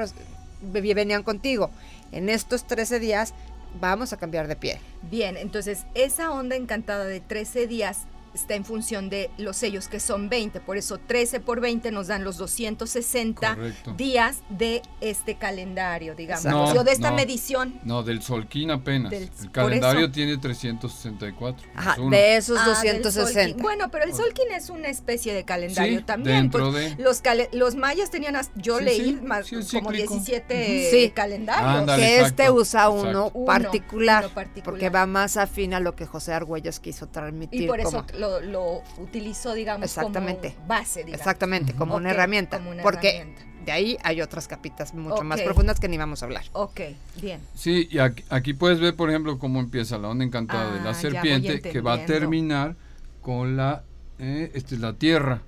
[0.62, 1.70] venían contigo.
[2.12, 3.34] En estos 13 días
[3.80, 4.78] vamos a cambiar de piel.
[5.04, 8.00] Bien, entonces esa onda encantada de 13 días
[8.36, 12.08] está en función de los sellos que son 20, por eso 13 por 20 nos
[12.08, 13.58] dan los 260
[13.98, 17.80] días de este calendario, digamos, o de esta medición.
[17.84, 19.14] No, del Solquín apenas.
[19.14, 21.68] el calendario tiene 364.
[21.76, 23.58] Ajá, de esos 260.
[23.58, 26.50] Ah, bueno, pero el Solquín es una especie de calendario también.
[26.50, 27.22] Pues, los,
[27.54, 31.98] los mayas tenían, yo leí más, como 17 calendarios.
[31.98, 34.30] que este usa uno, particular,
[34.64, 37.64] porque va más afín a lo que José Argüelles quiso transmitir.
[37.64, 38.06] Y por eso
[38.42, 40.54] lo, utilizó, digamos, Exactamente.
[40.54, 42.62] como base, Exactamente, como una herramienta.
[42.82, 43.34] porque
[43.66, 46.44] de ahí hay otras capitas mucho más profundas que ni vamos a hablar.
[46.54, 46.82] Ok,
[47.22, 47.42] bien.
[47.56, 50.94] Sí, y aquí, puedes ver, por ejemplo, cómo empieza la onda encantada de la ah,
[50.94, 52.76] serpiente, que va a terminar
[53.22, 53.84] con la,
[54.20, 55.42] eh, este, la tierra.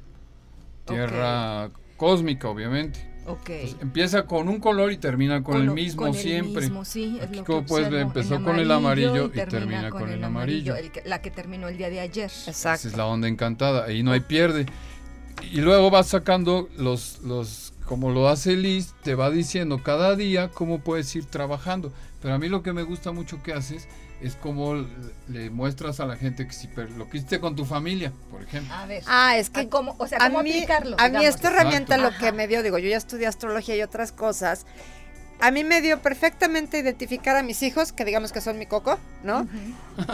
[0.86, 3.16] Tierra cósmica, obviamente.
[3.28, 3.76] Okay.
[3.82, 6.64] empieza con un color y termina con, el mismo siempre.
[6.64, 10.24] El mismo, sí, Aquí como puedes ver, empezó con el amarillo y termina, con, el
[10.24, 10.76] amarillo.
[11.04, 12.32] la que terminó el día de ayer.
[12.48, 12.80] Exacto.
[12.80, 14.66] Esa es la onda encantada, ahí no hay pierde.
[15.52, 20.50] Y luego vas sacando los, los, como lo hace Liz, te va diciendo cada día
[20.50, 21.92] cómo puedes ir trabajando.
[22.22, 23.90] Pero a mí lo que me gusta mucho que haces
[24.22, 24.86] es como
[25.28, 28.74] le muestras a la que si lo que hiciste con tu familia, por ejemplo.
[28.74, 29.03] A ver.
[29.07, 30.95] Ah, es que ¿cómo, o sea, ¿cómo a mí, aplicarlo?
[30.99, 34.11] A mí esta herramienta lo que me dio, digo, yo ya estudié astrología y otras
[34.11, 34.65] cosas.
[35.39, 38.97] A mí me dio perfectamente identificar a mis hijos, que digamos que son mi coco,
[39.24, 39.47] ¿no?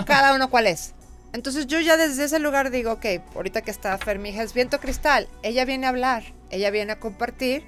[0.05, 0.93] Cada uno cuál es.
[1.31, 5.27] Entonces yo ya desde ese lugar digo, ok, ahorita que está Fermija es viento cristal,
[5.41, 7.63] ella viene a hablar, ella viene a compartir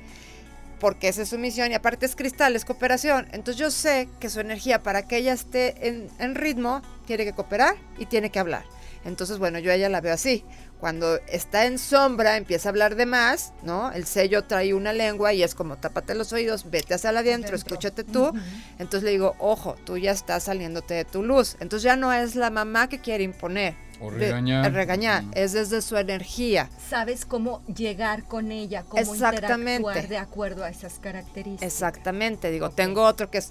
[0.80, 3.28] porque esa es su misión y aparte es cristal, es cooperación.
[3.32, 7.76] Entonces yo sé que su energía para que ella esté en, ritmo tiene que cooperar
[7.98, 8.64] y tiene que hablar.
[9.06, 10.44] Entonces, bueno, yo a ella la veo así.
[10.80, 13.92] Cuando está en sombra, empieza a hablar de más, ¿no?
[13.92, 18.04] El sello trae una lengua y es como tápate los oídos, vete hacia adentro, escúchate
[18.04, 18.34] tú.
[18.80, 21.56] Entonces le digo, ojo, tú ya estás saliéndote de tu luz.
[21.60, 24.72] Entonces ya no es la mamá que quiere imponer, o regañar.
[24.74, 26.70] regañar, es desde su energía.
[26.90, 31.72] Sabes cómo llegar con ella, cómo interactuar de acuerdo a esas características.
[31.72, 33.50] Exactamente, digo, tengo otro que es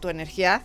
[0.00, 0.62] tu, energía,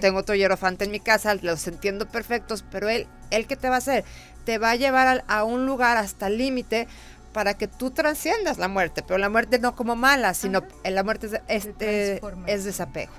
[0.00, 3.76] tengo otro hierofante en mi casa, los entiendo perfectos, pero él, él qué te va
[3.76, 4.04] a hacer?
[4.44, 6.86] Te va a llevar a, a un lugar hasta el límite
[7.34, 11.26] para que tú trasciendas la muerte, pero la muerte no como mala, sino la muerte
[11.26, 13.12] es, este, es desapego.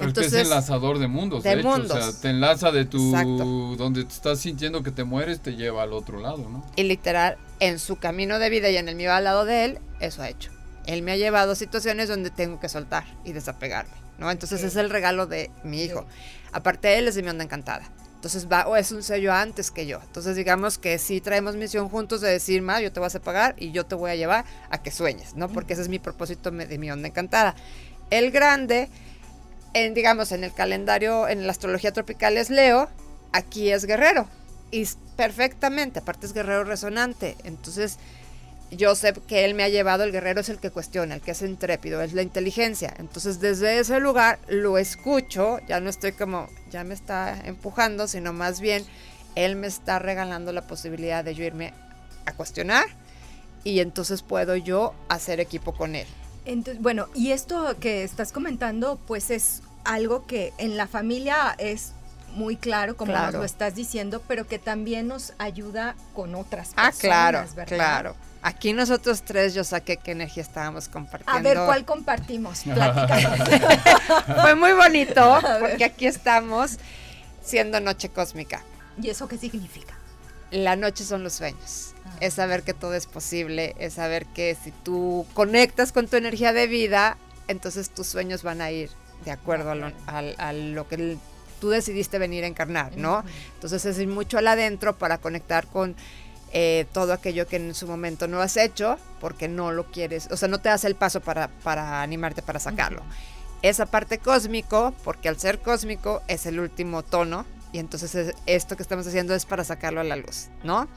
[0.00, 4.40] Entonces, es enlazador de mundos, de, o sea, te enlaza de tu donde te estás
[4.40, 6.64] sintiendo que te mueres, te lleva al otro lado, ¿no?
[6.74, 9.78] Y literal, en su camino de vida y en el mío al lado de él,
[10.00, 10.50] eso ha hecho.
[10.86, 14.30] Él me ha llevado a situaciones donde tengo que soltar y desapegarme, ¿no?
[14.30, 16.06] Entonces es el regalo de mi hijo.
[16.52, 17.84] Aparte él es de mi onda encantada.
[18.20, 19.98] Entonces va, o es un sello antes que yo.
[20.02, 23.54] Entonces digamos que sí traemos misión juntos de decir, ma, yo te vas a pagar
[23.56, 25.48] y yo te voy a llevar a que sueñes, ¿no?
[25.48, 27.54] Porque ese es mi propósito de mi onda encantada.
[28.10, 28.90] El grande,
[29.72, 32.90] en, digamos, en el calendario, en la astrología tropical es Leo,
[33.32, 34.28] aquí es guerrero.
[34.70, 37.38] Y perfectamente, aparte es guerrero resonante.
[37.44, 37.96] Entonces
[38.70, 41.32] yo sé que él me ha llevado, el guerrero es el que cuestiona, el que
[41.32, 42.94] es intrépido, es la inteligencia.
[42.98, 48.32] Entonces desde ese lugar lo escucho, ya no estoy como, ya me está empujando, sino
[48.32, 48.84] más bien
[49.34, 51.72] él me está regalando la posibilidad de yo irme
[52.26, 52.86] a cuestionar
[53.64, 56.06] y entonces puedo yo hacer equipo con él.
[56.44, 61.92] Entonces, bueno, y esto que estás comentando, pues es algo que en la familia es
[62.34, 66.96] muy claro, como nos lo estás diciendo, pero que también nos ayuda con otras personas.
[66.96, 68.29] Ah, claro, claro.
[68.42, 71.38] Aquí nosotros tres yo saqué qué energía estábamos compartiendo.
[71.38, 72.62] A ver, ¿cuál compartimos?
[74.40, 76.78] Fue muy bonito porque aquí estamos
[77.42, 78.64] siendo noche cósmica.
[79.00, 79.94] ¿Y eso qué significa?
[80.50, 81.94] La noche son los sueños.
[82.04, 82.16] Ah.
[82.20, 86.52] Es saber que todo es posible, es saber que si tú conectas con tu energía
[86.54, 88.90] de vida, entonces tus sueños van a ir
[89.24, 89.72] de acuerdo
[90.06, 91.18] a lo, que
[91.60, 93.22] tú decidiste venir a encarnar, ¿no?
[93.54, 95.94] Entonces es ir mucho al adentro para conectar con
[96.52, 100.36] eh, todo aquello que en su momento no has hecho porque no lo quieres, o
[100.36, 103.02] sea, no te das el paso para, para animarte para sacarlo.
[103.62, 108.82] Esa parte cósmico, porque al ser cósmico es el último tono y entonces esto que
[108.82, 110.88] estamos haciendo es para sacarlo a la luz, ¿no?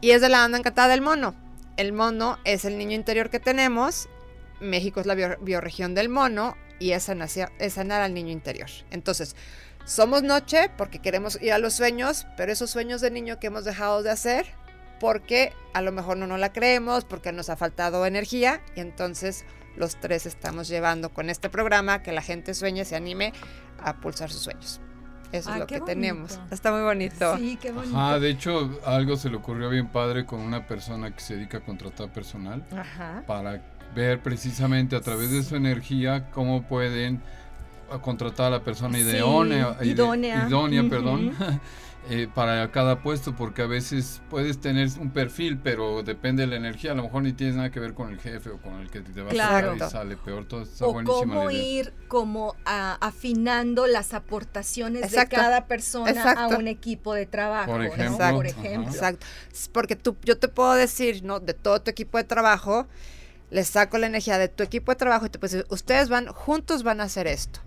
[0.00, 1.34] Y es de la onda encantada del mono.
[1.76, 4.08] El mono es el niño interior que tenemos,
[4.60, 7.08] México es la bioregión del mono y es
[7.58, 8.68] es sanar al niño interior.
[8.90, 9.36] Entonces,
[9.84, 13.64] somos noche porque queremos ir a los sueños, pero esos sueños de niño que hemos
[13.64, 14.46] dejado de hacer,
[15.02, 19.44] porque a lo mejor no nos la creemos, porque nos ha faltado energía y entonces
[19.74, 23.32] los tres estamos llevando con este programa que la gente sueñe, se anime
[23.82, 24.80] a pulsar sus sueños.
[25.32, 26.38] Eso es lo que tenemos.
[26.52, 27.36] Está muy bonito.
[27.36, 27.98] Sí, qué bonito.
[27.98, 31.58] Ajá, de hecho, algo se le ocurrió bien padre con una persona que se dedica
[31.58, 32.64] a contratar personal
[33.26, 33.60] para
[33.96, 37.20] ver precisamente a través de su energía cómo pueden
[38.02, 40.46] contratar a la persona idónea, idónea.
[40.46, 41.32] idónea perdón,
[42.10, 46.56] Eh, para cada puesto, porque a veces puedes tener un perfil, pero depende de la
[46.56, 48.90] energía, a lo mejor ni tienes nada que ver con el jefe o con el
[48.90, 50.44] que te va a a y sale peor.
[50.46, 57.14] Todo está o cómo ir como afinando las aportaciones de cada persona a un equipo
[57.14, 57.70] de trabajo.
[57.70, 58.30] Por ejemplo.
[58.32, 58.90] Por ejemplo.
[58.90, 59.24] Exacto.
[59.70, 61.38] Porque tú, yo te puedo decir, ¿no?
[61.38, 62.88] De todo tu equipo de trabajo,
[63.50, 66.26] les saco la energía de tu equipo de trabajo y te puedo decir, ustedes van,
[66.26, 67.60] juntos van a hacer esto.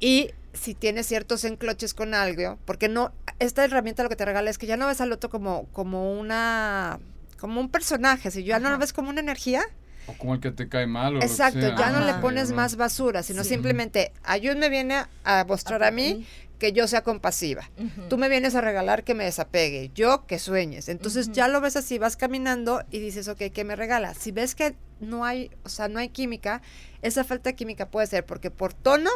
[0.00, 4.50] Y si tienes ciertos encloches con algo, porque no, esta herramienta lo que te regala
[4.50, 6.98] es que ya no ves al otro como, como una,
[7.38, 9.62] como un personaje, si ya no lo ves como una energía.
[10.06, 11.16] O como el que te cae mal.
[11.16, 15.04] O Exacto, lo que ya no le pones más basura, sino simplemente, ayúd me viene
[15.24, 16.26] a mostrar a, mí
[16.58, 17.70] que yo sea compasiva.
[18.08, 20.88] Tú me vienes a regalar que me desapegue, yo que sueñes.
[20.88, 24.14] Entonces ya lo ves así, vas caminando y dices, ok, ¿qué me regala?
[24.14, 26.60] Si ves que no hay, o sea, no hay química,
[27.02, 29.10] esa falta de química puede ser porque por tono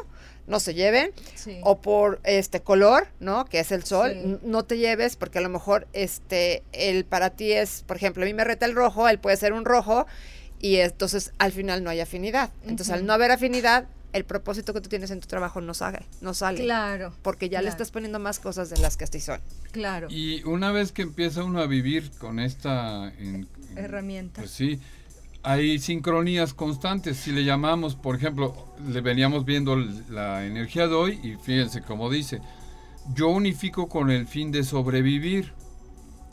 [0.46, 1.12] no se lleven
[1.62, 3.44] o por este color, ¿no?
[3.44, 7.52] Que es el sol, no te lleves porque a lo mejor este el para ti
[7.52, 10.06] es, por ejemplo, a mí me reta el rojo, él puede ser un rojo
[10.60, 12.50] y entonces al final no hay afinidad.
[12.62, 16.00] Entonces al no haber afinidad, el propósito que tú tienes en tu trabajo no sale,
[16.20, 16.62] no sale.
[16.62, 17.14] Claro.
[17.22, 19.40] Porque ya le estás poniendo más cosas de las que así son.
[19.70, 20.08] Claro.
[20.10, 23.12] Y una vez que empieza uno a vivir con esta
[23.76, 24.42] herramienta.
[24.42, 24.80] Pues sí,
[25.42, 28.54] hay sincronías constantes, si le llamamos, por ejemplo,
[28.86, 32.40] le veníamos viendo la energía de hoy y fíjense como dice,
[33.14, 35.52] yo unifico con el fin de sobrevivir.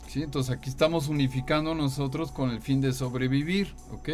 [0.06, 0.22] ¿sí?
[0.22, 4.10] Entonces aquí estamos unificando nosotros con el fin de sobrevivir, ¿ok?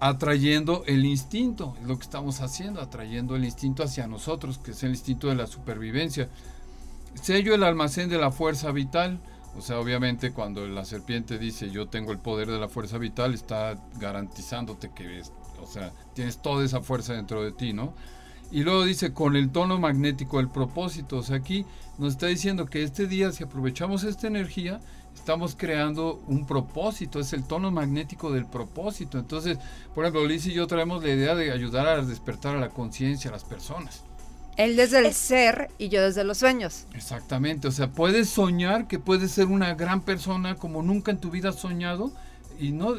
[0.00, 4.82] Atrayendo el instinto, es lo que estamos haciendo, atrayendo el instinto hacia nosotros, que es
[4.82, 6.28] el instinto de la supervivencia.
[7.14, 9.20] Sello el almacén de la fuerza vital,
[9.56, 13.32] o sea, obviamente cuando la serpiente dice yo tengo el poder de la fuerza vital,
[13.32, 15.22] está garantizándote que
[15.60, 17.94] o sea, tienes toda esa fuerza dentro de ti, ¿no?
[18.52, 21.64] Y luego dice con el tono magnético del propósito, o sea, aquí
[21.98, 24.80] nos está diciendo que este día si aprovechamos esta energía,
[25.16, 29.18] estamos creando un propósito, es el tono magnético del propósito.
[29.18, 29.58] Entonces,
[29.94, 33.30] por ejemplo, Liz y yo traemos la idea de ayudar a despertar a la conciencia
[33.30, 34.04] a las personas.
[34.56, 36.86] Él desde el ser y yo desde los sueños.
[36.94, 41.30] Exactamente, o sea, puedes soñar que puedes ser una gran persona como nunca en tu
[41.30, 42.12] vida has soñado
[42.58, 42.94] y no,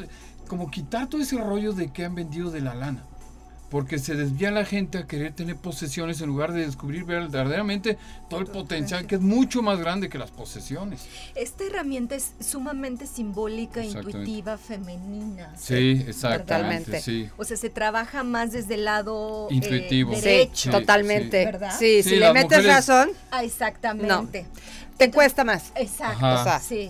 [0.48, 3.04] como quitar todo ese rollo de que han vendido de la lana
[3.70, 7.98] porque se desvía la gente a querer tener posesiones en lugar de descubrir verdaderamente
[8.30, 11.06] todo el potencial que es mucho más grande que las posesiones.
[11.34, 15.52] Esta herramienta es sumamente simbólica, intuitiva, femenina.
[15.56, 17.00] Sí, exactamente.
[17.00, 17.28] Sí.
[17.36, 20.12] O sea, se trabaja más desde el lado eh, intuitivo.
[20.12, 20.70] derecho.
[20.70, 21.44] totalmente.
[21.44, 21.74] ¿verdad?
[21.78, 23.10] Sí, si le metes razón.
[23.30, 24.46] Ah, exactamente.
[24.96, 25.72] Te cuesta más.
[25.76, 26.26] Exacto.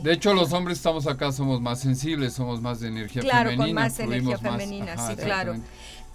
[0.03, 3.43] De hecho, los hombres estamos acá, somos más sensibles, somos más de energía femenina.
[3.43, 5.57] Claro, con más energía femenina, sí, claro.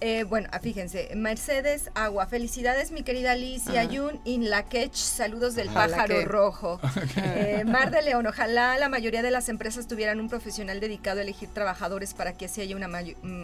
[0.06, 4.94] Eh, bueno, ah, fíjense, Mercedes Agua, felicidades mi querida Liz y Ayun in la quech,
[4.94, 6.82] saludos del pájaro rojo.
[7.16, 11.22] Eh, Mar de León, ojalá la mayoría de las empresas tuvieran un profesional dedicado a
[11.22, 12.90] elegir trabajadores para que así haya una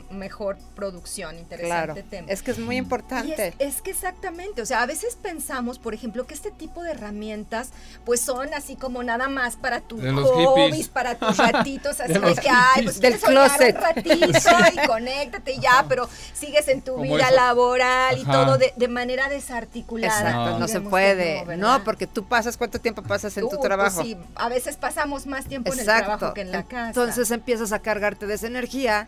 [0.10, 1.38] mejor producción.
[1.38, 2.28] Interesante tema.
[2.30, 3.54] Es que es muy importante.
[3.60, 7.70] Es, que exactamente, o sea, a veces pensamos, por ejemplo, que este tipo de herramientas
[8.06, 12.50] pues son así como nada más para tus hobbies, para tus ratitos, así de, que,
[12.50, 13.76] ay, pues del closet.
[13.76, 14.26] un ratito
[14.84, 19.30] y conéctate y ya, pero si sigues en tu vida laboral y todo de, manera
[19.30, 20.20] desarticulada.
[20.20, 21.46] Exacto, no, se puede.
[21.58, 24.02] no, porque tú pasas, ¿cuánto tiempo pasas en tu pues trabajo?
[24.02, 26.88] sí, a veces pasamos más tiempo en el trabajo que en la casa.
[26.88, 29.08] Entonces empiezas a cargarte de esa energía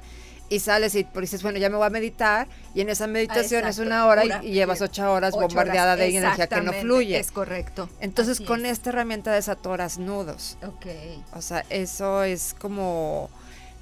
[0.50, 3.80] y sales y dices, bueno, ya me voy a meditar y en esa meditación es
[3.80, 7.18] una hora y, llevas ocho horas bombardeada de energía que no fluye.
[7.18, 7.90] Es correcto.
[8.02, 10.58] Entonces con esta herramienta desatoras nudos.
[10.64, 10.88] Ok.
[11.34, 13.30] O sea, eso es como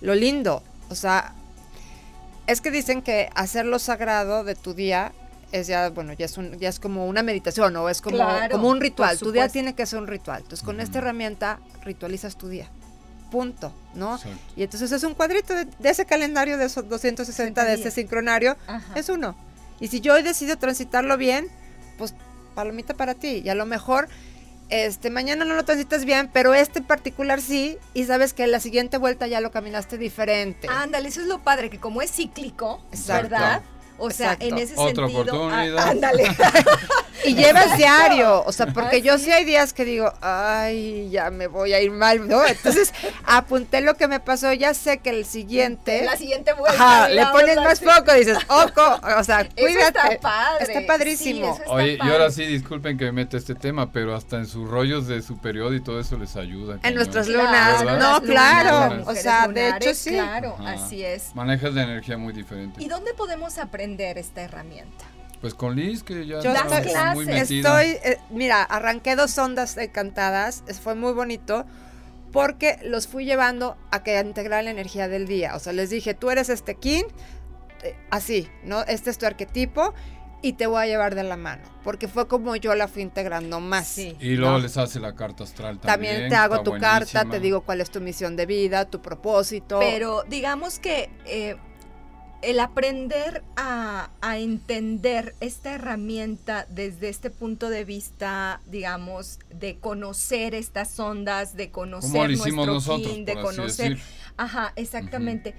[0.01, 0.63] lo lindo.
[0.89, 1.33] O sea,
[2.49, 5.11] es que dicen que hacerlo sagrado de tu día
[5.51, 8.69] es ya, bueno, ya es, un, ya es como una meditación o es como, como
[8.69, 9.17] un ritual.
[9.17, 10.41] Tu día tiene que ser un ritual.
[10.41, 12.69] Entonces, con esta herramienta ritualizas tu día.
[13.31, 14.19] Punto, ¿no?
[14.55, 18.57] Y entonces es un cuadrito de, ese calendario de esos 260 de ese sincronario,
[18.95, 19.35] es uno.
[19.79, 21.47] Y si yo hoy decido transitarlo bien,
[21.99, 22.15] pues
[22.55, 23.43] palomita para ti.
[23.45, 24.07] Y a lo mejor
[24.69, 28.59] este, mañana no lo transitas bien, pero este en particular sí, y sabes que la
[28.59, 30.67] siguiente vuelta ya lo caminaste diferente.
[30.69, 33.61] Ándale, eso es lo padre, que como es cíclico, ¿verdad?
[33.99, 35.21] O sea, en ese Otra sentido.
[35.21, 35.89] Oportunidad.
[35.89, 36.23] ándale.
[37.25, 41.47] y llevas diario, o sea, porque yo sí hay días que digo, ay, ya me
[41.47, 42.45] voy a ir mal, ¿no?
[42.45, 42.93] Entonces,
[43.25, 46.03] apunté lo que me pasó, ya sé que el siguiente.
[46.05, 46.73] La siguiente vuelta.
[46.73, 49.99] Ajá, le pones más foco, dices, oco, o sea, cuídate.
[49.99, 50.63] está padre.
[50.63, 51.59] Está padrísimo.
[51.67, 55.07] Oye, y ahora sí, disculpen que me meta este tema, pero hasta en sus rollos
[55.07, 56.79] de su periodo y todo eso les ayuda.
[56.83, 59.03] En nuestras lunas, no, claro.
[59.05, 60.11] o sea, de hecho sí.
[60.11, 61.35] Claro, así es.
[61.35, 62.81] Manejas de energía muy diferente.
[62.83, 65.05] ¿Y dónde podemos aprender esta herramienta?
[65.41, 67.81] Pues con Liz, que ya Yo está muy metida.
[67.81, 71.65] Estoy, eh, mira, arranqué dos ondas encantadas, fue muy bonito,
[72.31, 75.55] porque los fui llevando a que integrar la energía del día.
[75.55, 77.03] O sea, les dije, tú eres este king,
[77.83, 78.81] eh, así, ¿no?
[78.83, 79.93] Este es tu arquetipo
[80.41, 83.59] y te voy a llevar de la mano, porque fue como yo la fui integrando
[83.59, 83.97] más.
[83.97, 86.13] y luego les hace la carta astral también.
[86.13, 89.79] También te hago tu carta, te digo cuál es tu misión de vida, tu propósito.
[89.79, 91.57] Pero digamos que eh,
[92.41, 100.99] el aprender a, entender esta herramienta desde este punto de vista, digamos, de conocer estas
[100.99, 103.97] ondas, de conocer nuestro nosotros, de conocer.
[104.37, 105.53] Ajá, exactamente.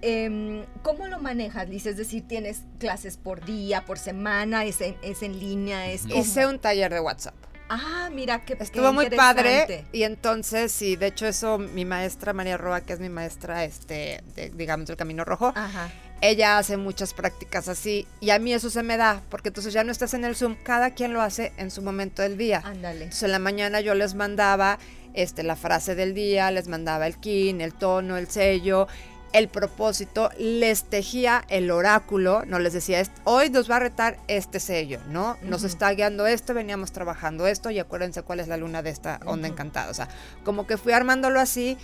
[0.00, 1.86] Em, ¿Cómo lo manejas, Liz?
[1.86, 4.64] Es decir, ¿tienes clases por día, por semana?
[4.64, 5.90] ¿Es en, es en línea?
[5.90, 7.34] Es Hice un taller de WhatsApp.
[7.68, 9.86] Ah, mira, que Estuvo muy padre.
[9.92, 14.22] Y entonces, sí, de hecho, eso mi maestra María Roa, que es mi maestra, este,
[14.54, 15.90] digamos, del Camino Rojo, Ajá
[16.28, 19.84] ella hace muchas prácticas así y a mí eso se me da, porque entonces ya
[19.84, 22.62] no estás en el Zoom, cada quien lo hace en su momento del día.
[22.64, 23.04] Ándale.
[23.04, 24.78] Entonces en la mañana yo les mandaba
[25.12, 28.88] este, la frase del día, les mandaba el kin, el tono, el sello,
[29.34, 34.60] el propósito, les tejía el oráculo, no les decía, hoy nos va a retar este
[34.60, 35.36] sello, ¿no?
[35.42, 39.18] Nos está guiando esto, veníamos trabajando esto y acuérdense cuál es la luna de esta
[39.26, 39.90] onda encantada.
[39.90, 40.08] O sea,
[40.44, 41.76] como que fui armándolo así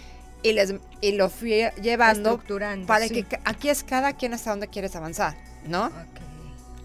[0.42, 2.40] y, les, y lo fui llevando
[2.86, 5.36] para que aquí es cada quien hasta donde quieres avanzar,
[5.66, 5.90] ¿no?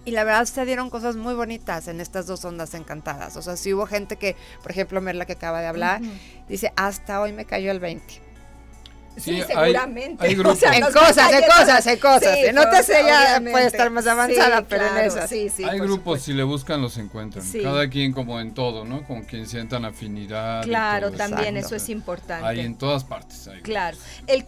[0.06, 3.36] Y la verdad se dieron cosas muy bonitas en estas dos ondas encantadas.
[3.38, 6.00] O sea, si hubo gente que, por ejemplo, Merla que acaba de hablar,
[6.48, 8.25] dice, hasta hoy me cayó el 20.
[9.18, 10.28] Sí, seguramente.
[10.30, 12.38] en cosas, en cosas, en cosas.
[12.38, 15.30] en otras ella puede estar más avanzada, pero en esas.
[15.30, 17.46] Sí, hay grupos, si le buscan, los encuentran.
[17.64, 19.06] Cada quien como en todo, ¿no?
[19.06, 20.64] Con quien sientan afinidad.
[20.64, 22.46] Claro, también eso es importante.
[22.46, 23.50] Hay en todas partes.
[23.64, 23.98] claro.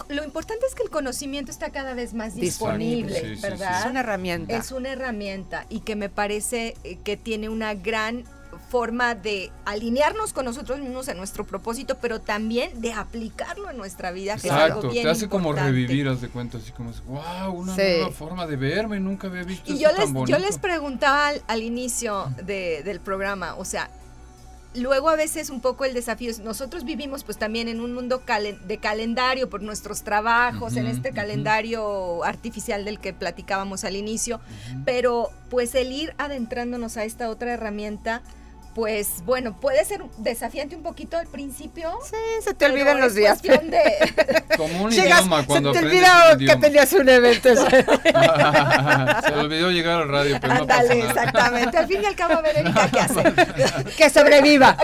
[0.10, 3.82] lo importante es que el conocimiento está cada vez más disponible, ¿verdad?
[3.82, 4.56] Es una herramienta.
[4.56, 8.26] Es una herramienta y que me parece eh, que tiene una gran
[8.70, 14.12] forma de alinearnos con nosotros mismos en nuestro propósito, pero también de aplicarlo en nuestra
[14.12, 14.34] vida.
[14.34, 18.56] Exacto, te hace como revivir, haz de cuenta, así como, wow, una nueva forma de
[18.58, 23.66] verme, nunca había visto y yo les, yo les preguntaba al, inicio del programa, o
[23.66, 23.90] sea,
[24.76, 28.22] luego a veces un poco el desafío es, nosotros vivimos pues también en un mundo
[28.68, 34.40] de calendario por nuestros trabajos, en este calendario artificial del que platicábamos al inicio,
[34.86, 38.22] pero pues el ir adentrándonos a esta otra herramienta
[38.78, 41.98] pues bueno, puede ser desafiante un poquito al principio.
[42.04, 43.42] Sí, se te olvidan los días.
[43.42, 44.14] De...
[44.56, 46.06] Como un idioma cuando Se te olvidó
[46.38, 47.50] que tenías un evento.
[49.26, 51.10] se olvidó llegar al radio, pero no pasa nada.
[51.10, 51.76] exactamente.
[51.76, 53.24] Al fin y al cabo, a ver, Erika, ¿qué hace?
[53.98, 54.78] que sobreviva.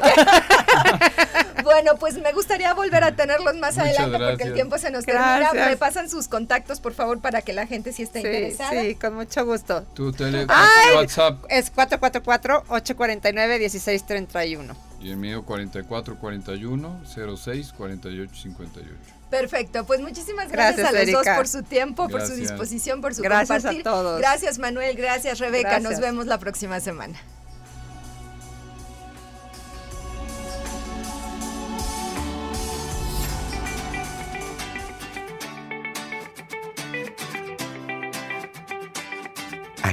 [1.63, 5.51] Bueno, pues me gustaría volver a tenerlos más adelante porque el tiempo se nos termina.
[5.53, 8.81] Me pasan sus contactos, por favor, para que la gente sí esté interesada.
[8.81, 9.83] Sí, con mucho gusto.
[9.93, 11.43] Tu tele, WhatsApp.
[11.49, 17.01] Es 444 849 16 31 Y el mío 4441
[17.37, 18.31] 06 48
[19.29, 23.23] Perfecto, pues muchísimas gracias, a los dos por su tiempo, por su disposición, por su
[23.23, 24.19] gracias a todos.
[24.19, 27.19] Gracias Manuel, gracias Rebeca, nos vemos la próxima semana.